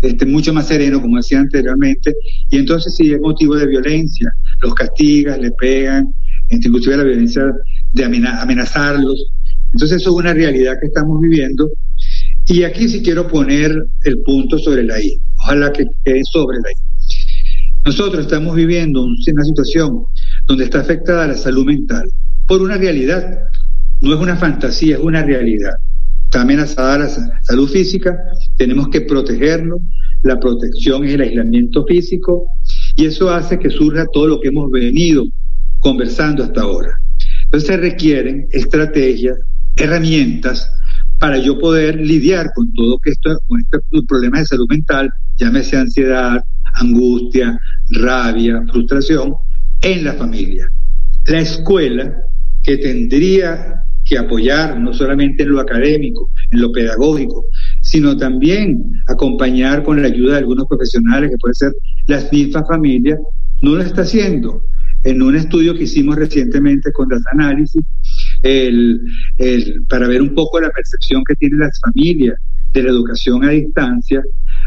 este, 0.00 0.26
mucho 0.26 0.52
más 0.52 0.68
sereno, 0.68 1.00
como 1.00 1.16
decía 1.16 1.40
anteriormente, 1.40 2.14
y 2.50 2.58
entonces 2.58 2.94
si 2.96 3.12
es 3.12 3.20
motivo 3.20 3.56
de 3.56 3.66
violencia, 3.66 4.32
los 4.62 4.74
castigan, 4.74 5.42
le 5.42 5.50
pegan, 5.52 6.08
este, 6.48 6.68
inclusive 6.68 6.96
la 6.96 7.04
violencia 7.04 7.42
de 7.92 8.04
amenazarlos. 8.04 9.30
Entonces 9.72 10.00
eso 10.00 10.10
es 10.10 10.16
una 10.16 10.32
realidad 10.32 10.78
que 10.80 10.86
estamos 10.86 11.20
viviendo. 11.20 11.70
Y 12.48 12.64
aquí 12.64 12.88
sí 12.88 13.02
quiero 13.02 13.28
poner 13.28 13.72
el 14.04 14.18
punto 14.22 14.58
sobre 14.58 14.84
la 14.84 15.00
I, 15.00 15.18
ojalá 15.38 15.72
que 15.72 15.84
quede 16.04 16.22
sobre 16.32 16.58
la 16.58 16.70
I. 16.70 16.74
Nosotros 17.84 18.22
estamos 18.24 18.56
viviendo 18.56 19.04
una 19.04 19.44
situación 19.44 20.04
donde 20.46 20.64
está 20.64 20.80
afectada 20.80 21.26
la 21.26 21.34
salud 21.34 21.66
mental 21.66 22.08
por 22.46 22.62
una 22.62 22.76
realidad, 22.76 23.40
no 24.00 24.14
es 24.14 24.20
una 24.20 24.36
fantasía, 24.36 24.96
es 24.96 25.02
una 25.02 25.22
realidad 25.22 25.74
está 26.28 26.42
amenazada 26.42 26.98
la 26.98 27.08
salud 27.42 27.68
física, 27.70 28.14
tenemos 28.58 28.88
que 28.88 29.00
protegerlo, 29.00 29.80
la 30.22 30.38
protección 30.38 31.04
es 31.04 31.14
el 31.14 31.22
aislamiento 31.22 31.86
físico 31.86 32.48
y 32.96 33.06
eso 33.06 33.30
hace 33.30 33.58
que 33.58 33.70
surja 33.70 34.04
todo 34.12 34.26
lo 34.26 34.40
que 34.40 34.48
hemos 34.48 34.70
venido 34.70 35.24
conversando 35.80 36.44
hasta 36.44 36.60
ahora. 36.60 36.90
Entonces 37.44 37.66
se 37.66 37.76
requieren 37.78 38.46
estrategias, 38.50 39.38
herramientas 39.76 40.70
para 41.18 41.38
yo 41.38 41.58
poder 41.58 41.96
lidiar 42.00 42.50
con 42.54 42.72
todo 42.72 42.98
esto, 43.04 43.38
con 43.46 43.60
estos 43.60 43.82
problemas 44.06 44.40
de 44.40 44.46
salud 44.46 44.66
mental, 44.68 45.10
llámese 45.36 45.76
ansiedad, 45.76 46.44
angustia, 46.74 47.58
rabia, 47.90 48.62
frustración, 48.70 49.34
en 49.80 50.04
la 50.04 50.14
familia. 50.14 50.70
La 51.26 51.40
escuela, 51.40 52.14
que 52.62 52.78
tendría 52.78 53.84
que 54.04 54.18
apoyar 54.18 54.80
no 54.80 54.92
solamente 54.92 55.42
en 55.42 55.50
lo 55.50 55.60
académico, 55.60 56.30
en 56.50 56.60
lo 56.60 56.72
pedagógico, 56.72 57.44
sino 57.82 58.16
también 58.16 59.02
acompañar 59.06 59.82
con 59.82 60.00
la 60.00 60.08
ayuda 60.08 60.32
de 60.32 60.38
algunos 60.38 60.66
profesionales, 60.66 61.30
que 61.30 61.36
puede 61.38 61.54
ser 61.54 61.72
las 62.06 62.32
mismas 62.32 62.66
familias, 62.66 63.18
no 63.60 63.74
lo 63.74 63.82
está 63.82 64.02
haciendo. 64.02 64.62
En 65.04 65.22
un 65.22 65.36
estudio 65.36 65.74
que 65.74 65.84
hicimos 65.84 66.16
recientemente 66.16 66.90
con 66.92 67.08
Data 67.08 67.30
Analysis, 67.32 67.82
el, 68.42 69.00
para 69.88 70.08
ver 70.08 70.22
un 70.22 70.34
poco 70.34 70.60
la 70.60 70.70
percepción 70.70 71.22
que 71.26 71.34
tienen 71.36 71.60
las 71.60 71.78
familias 71.80 72.36
de 72.72 72.82
la 72.82 72.90
educación 72.90 73.44
a 73.44 73.50
distancia, 73.50 74.22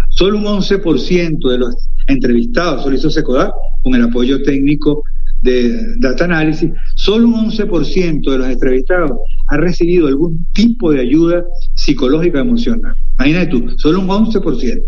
solo 0.10 0.38
un 0.38 0.46
11% 0.46 1.50
de 1.50 1.58
los 1.58 1.76
entrevistados, 2.08 2.84
solo 2.84 2.96
hizo 2.96 3.10
SECODA, 3.10 3.54
con 3.84 3.96
el 3.96 4.04
apoyo 4.04 4.42
técnico 4.42 5.04
de 5.42 5.96
Data 5.98 6.26
Analysis, 6.26 6.72
solo 6.96 7.28
un 7.28 7.50
11% 7.50 8.32
de 8.32 8.38
los 8.38 8.48
entrevistados 8.48 9.12
ha 9.48 9.58
recibido 9.58 10.08
algún 10.08 10.46
tipo 10.54 10.92
de 10.92 11.02
ayuda 11.02 11.44
psicológica 11.74 12.40
emocional. 12.40 12.96
Imagínate 13.18 13.48
tú, 13.48 13.70
solo 13.78 14.00
un 14.00 14.08
11%. 14.08 14.82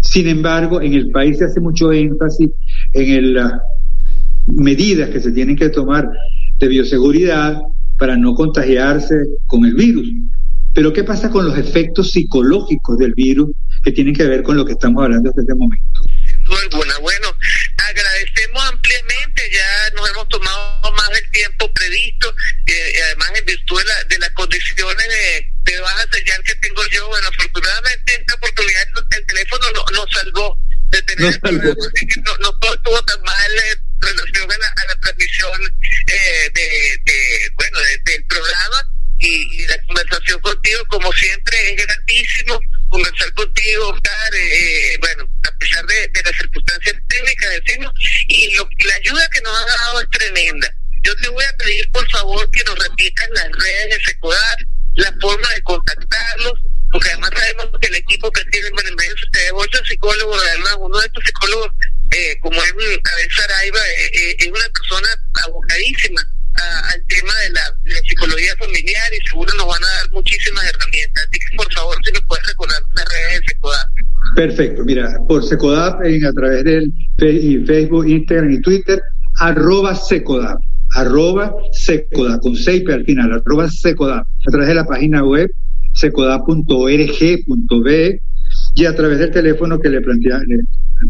Sin 0.00 0.26
embargo, 0.28 0.80
en 0.80 0.94
el 0.94 1.10
país 1.10 1.38
se 1.38 1.44
hace 1.44 1.60
mucho 1.60 1.92
énfasis 1.92 2.50
en 2.94 3.34
las 3.34 3.52
medidas 4.46 5.10
que 5.10 5.20
se 5.20 5.30
tienen 5.30 5.56
que 5.56 5.68
tomar 5.68 6.08
de 6.58 6.68
bioseguridad 6.68 7.60
para 8.00 8.16
no 8.16 8.34
contagiarse 8.34 9.14
con 9.46 9.62
el 9.66 9.74
virus. 9.74 10.08
Pero 10.74 10.90
¿qué 10.90 11.04
pasa 11.04 11.28
con 11.28 11.44
los 11.44 11.58
efectos 11.58 12.12
psicológicos 12.12 12.96
del 12.96 13.12
virus 13.12 13.50
que 13.84 13.92
tienen 13.92 14.14
que 14.14 14.24
ver 14.24 14.42
con 14.42 14.56
lo 14.56 14.64
que 14.64 14.72
estamos 14.72 15.04
hablando 15.04 15.28
desde 15.28 15.42
este 15.42 15.54
momento? 15.54 16.00
Bueno, 17.02 17.36
agradecemos 17.76 18.64
ampliamente, 18.64 19.42
ya 19.52 19.94
nos 19.96 20.08
hemos 20.08 20.28
tomado 20.30 20.92
más 20.92 21.10
del 21.10 21.30
tiempo 21.30 21.70
previsto, 21.74 22.34
y 22.66 23.00
además 23.00 23.32
en 23.34 23.44
virtud 23.44 23.82
de, 24.08 24.18
las 24.18 24.30
condiciones 24.30 25.06
de, 25.64 25.80
baja 25.80 26.06
señal 26.10 26.42
que 26.44 26.54
tengo 26.54 26.82
yo, 26.90 27.06
bueno, 27.08 27.28
afortunadamente 27.28 28.14
esta 28.14 28.34
oportunidad 28.34 28.82
el 29.10 29.26
teléfono 29.26 29.66
nos 29.92 30.06
salvó 30.10 30.58
de 30.88 31.02
tener 31.02 31.38
no, 31.42 32.38
no, 32.38 32.52
todo 32.58 32.74
estuvo 32.74 33.02
tan 33.04 33.22
mal 33.22 33.52
en 33.70 33.78
relación 34.00 34.50
a 34.50 34.84
la, 34.86 35.00
transmisión 35.00 35.60
eh, 36.06 36.50
de, 36.54 36.62
del 37.04 37.09
programa 38.40 38.88
y, 39.18 39.66
la 39.66 39.78
conversación 39.86 40.40
contigo, 40.40 40.80
como 40.88 41.12
siempre, 41.12 41.74
es 41.74 41.86
gratísimo 41.86 42.60
conversar 42.88 43.32
contigo, 43.34 43.88
Oscar, 43.90 44.34
eh, 44.34 44.94
eh, 44.94 44.98
bueno, 44.98 45.24
a 45.46 45.58
pesar 45.58 45.86
de, 45.86 46.10
las 46.24 46.36
circunstancias 46.36 46.96
técnicas, 47.08 47.50
decimos, 47.64 47.92
y 48.28 48.54
lo, 48.54 48.68
la 48.86 48.94
ayuda 48.94 49.28
que 49.28 49.40
nos 49.42 49.56
ha 49.56 49.66
dado 49.66 50.00
es 50.00 50.10
tremenda. 50.10 50.74
Yo 51.02 51.14
te 51.16 51.28
voy 51.28 51.44
a 51.44 51.56
pedir, 51.56 51.90
por 51.92 52.08
favor, 52.10 52.50
que 52.50 52.64
nos 52.64 52.78
repitas 52.78 53.28
las 53.30 53.48
redes 53.52 53.90
de 53.90 54.04
SECODAR, 54.04 54.56
la 54.94 55.14
forma 55.20 55.48
de 55.54 55.62
contactarlos, 55.62 56.54
porque 56.90 57.10
además 57.10 57.30
sabemos 57.32 57.70
que 57.80 57.86
el 57.86 57.94
equipo 57.94 58.32
que 58.32 58.44
tiene 58.46 58.68
en 58.68 58.86
el 58.88 58.96
medio 58.96 59.14
de 59.32 59.52
ocho 59.52 59.84
psicólogos, 59.84 60.42
además 60.48 60.76
uno 60.80 60.98
de 60.98 61.06
estos 61.06 61.24
psicólogos, 61.24 61.70
eh, 62.10 62.36
como 62.40 62.60
es 62.64 62.72
Abel 62.72 63.28
Saraiva, 63.36 63.80
es 64.12 64.48
una 64.48 64.68
persona 64.70 65.08
abocadísima 65.46 66.26
al 66.92 67.06
tema 67.06 67.34
de 67.36 67.50
la, 67.50 67.74
psicología 68.08 68.54
familiar 68.56 69.14
y 69.14 69.28
seguro 69.28 69.52
nos 69.54 69.66
van 69.66 69.84
a 69.84 69.88
dar 69.88 70.10
muchísimas 70.10 70.64
herramientas. 70.64 71.24
Así 71.28 71.38
que 71.38 71.56
por 71.56 71.72
favor, 71.72 71.96
si 72.04 72.12
me 72.12 72.20
puedes 72.22 72.46
recordar 72.46 72.82
las 72.94 73.04
redes 73.08 73.40
de 73.40 73.46
Secodap. 73.48 73.88
Perfecto, 74.40 74.84
mira, 74.86 75.18
por 75.28 75.44
Secodap 75.44 76.02
en, 76.02 76.24
a 76.24 76.32
través 76.32 76.64
del 76.64 76.90
Facebook, 77.18 78.08
Instagram 78.08 78.52
y 78.52 78.62
Twitter, 78.62 78.98
arroba 79.38 79.94
Secodap, 79.94 80.58
arroba 80.94 81.54
Secodap, 81.72 82.40
con 82.40 82.56
seis 82.56 82.82
al 82.88 83.04
final, 83.04 83.34
arroba 83.34 83.68
Secodap, 83.68 84.26
a 84.26 84.50
través 84.50 84.68
de 84.68 84.76
la 84.76 84.86
página 84.86 85.22
web 85.22 85.50
secodap.org.be 85.92 86.62
y 88.76 88.84
a 88.86 88.96
través 88.96 89.18
del 89.18 89.30
teléfono 89.30 89.78
que 89.78 89.90
le, 89.90 90.00
plantea, 90.00 90.38
le 90.46 90.60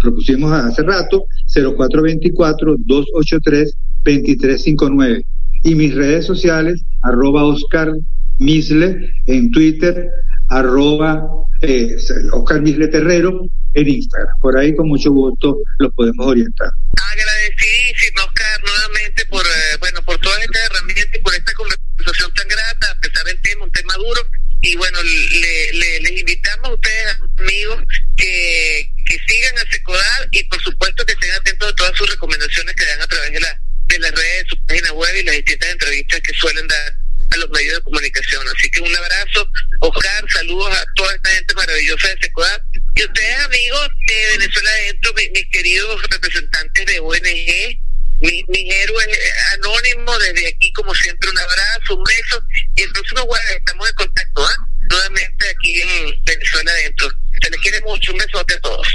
propusimos 0.00 0.50
hace 0.50 0.82
rato, 0.82 1.22
0424 1.54 2.78
283 2.80 3.76
2359 4.02 5.24
y 5.62 5.76
mis 5.76 5.94
redes 5.94 6.26
sociales, 6.26 6.82
arroba 7.02 7.44
Oscar 7.44 7.92
Misle 8.40 9.12
en 9.26 9.52
Twitter, 9.52 10.10
arroba 10.50 11.22
eh, 11.62 11.96
Oscar 12.32 12.60
Misle 12.60 12.88
Terrero 12.88 13.46
en 13.74 13.88
Instagram. 13.88 14.38
Por 14.40 14.58
ahí 14.58 14.74
con 14.74 14.88
mucho 14.88 15.10
gusto 15.10 15.58
los 15.78 15.92
podemos 15.94 16.26
orientar. 16.26 16.70
Agradecidísimo, 17.12 18.24
Oscar, 18.24 18.60
nuevamente 18.64 19.24
por, 19.26 19.46
eh, 19.46 19.76
bueno, 19.78 20.02
por 20.02 20.18
todas 20.18 20.40
estas 20.40 20.62
herramientas 20.70 21.14
y 21.14 21.22
por 21.22 21.34
esta 21.34 21.52
conversación 21.54 22.34
tan 22.34 22.48
grata, 22.48 22.90
a 22.90 23.00
pesar 23.00 23.24
del 23.24 23.40
tema, 23.42 23.64
un 23.64 23.72
tema 23.72 23.94
duro. 23.94 24.20
Y 24.62 24.76
bueno, 24.76 24.98
le, 25.02 26.00
les 26.00 26.20
invitamos 26.20 26.68
a 26.68 26.74
ustedes, 26.74 27.16
amigos, 27.38 27.82
que, 28.16 28.92
que 29.06 29.16
sigan 29.26 29.56
a 29.56 29.70
Secodal 29.70 30.28
y 30.32 30.44
por 30.44 30.60
supuesto 30.60 31.06
que 31.06 31.12
estén 31.12 31.30
atentos 31.32 31.72
a 31.72 31.74
todas 31.76 31.96
sus 31.96 32.10
recomendaciones 32.10 32.74
que 32.74 32.84
dan 32.84 33.00
a 33.00 33.06
través 33.06 33.32
de 33.32 33.40
la 33.40 33.60
de 33.90 33.98
las 33.98 34.12
redes, 34.12 34.44
su 34.48 34.66
página 34.66 34.92
web 34.92 35.16
y 35.16 35.22
las 35.24 35.34
distintas 35.36 35.68
entrevistas 35.70 36.20
que 36.20 36.32
suelen 36.34 36.66
dar 36.68 36.96
a 37.32 37.36
los 37.36 37.50
medios 37.50 37.74
de 37.74 37.82
comunicación. 37.82 38.46
Así 38.48 38.70
que 38.70 38.80
un 38.80 38.96
abrazo, 38.96 39.48
Oscar, 39.80 40.24
saludos 40.32 40.76
a 40.76 40.84
toda 40.94 41.14
esta 41.14 41.30
gente 41.30 41.54
maravillosa 41.54 42.08
de 42.08 42.18
Secodad. 42.22 42.62
Y 42.94 43.04
ustedes, 43.04 43.38
amigos 43.40 43.88
de 44.06 44.38
Venezuela 44.38 44.70
Adentro, 44.70 45.14
mis, 45.14 45.46
queridos 45.50 46.02
representantes 46.08 46.86
de 46.86 47.00
ONG, 47.00 47.78
mis, 48.20 48.44
héroes 48.74 49.08
anónimos, 49.54 50.18
desde 50.20 50.48
aquí, 50.48 50.72
como 50.72 50.94
siempre, 50.94 51.30
un 51.30 51.38
abrazo, 51.38 51.96
un 51.96 52.04
beso. 52.04 52.42
Y 52.76 52.82
el 52.82 52.92
próximo 52.92 53.22
jueves 53.22 53.56
estamos 53.56 53.88
en 53.88 53.94
contacto, 53.94 54.46
¿ah? 54.46 54.66
Nuevamente 54.90 55.48
aquí 55.48 55.80
en 55.80 55.88
Venezuela. 55.88 56.20
Venezuela 56.26 56.70
Adentro. 56.72 57.10
Se 57.42 57.50
les 57.50 57.60
quiere 57.60 57.80
mucho, 57.82 58.12
un 58.12 58.18
besote 58.18 58.54
a 58.54 58.60
todos. 58.60 58.88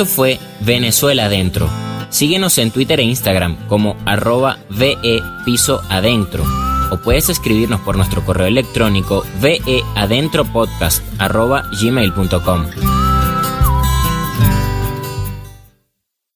Esto 0.00 0.14
fue 0.14 0.40
Venezuela 0.60 1.26
Adentro. 1.26 1.68
Síguenos 2.08 2.56
en 2.56 2.70
Twitter 2.70 3.00
e 3.00 3.02
Instagram 3.02 3.54
como 3.68 3.98
arroba 4.06 4.56
VE 4.70 5.20
Piso 5.44 5.82
Adentro 5.90 6.42
o 6.90 6.96
puedes 6.96 7.28
escribirnos 7.28 7.82
por 7.82 7.98
nuestro 7.98 8.24
correo 8.24 8.46
electrónico 8.46 9.26
veadentropodcast 9.42 11.04
arroba 11.18 11.64
gmail.com. 11.78 12.89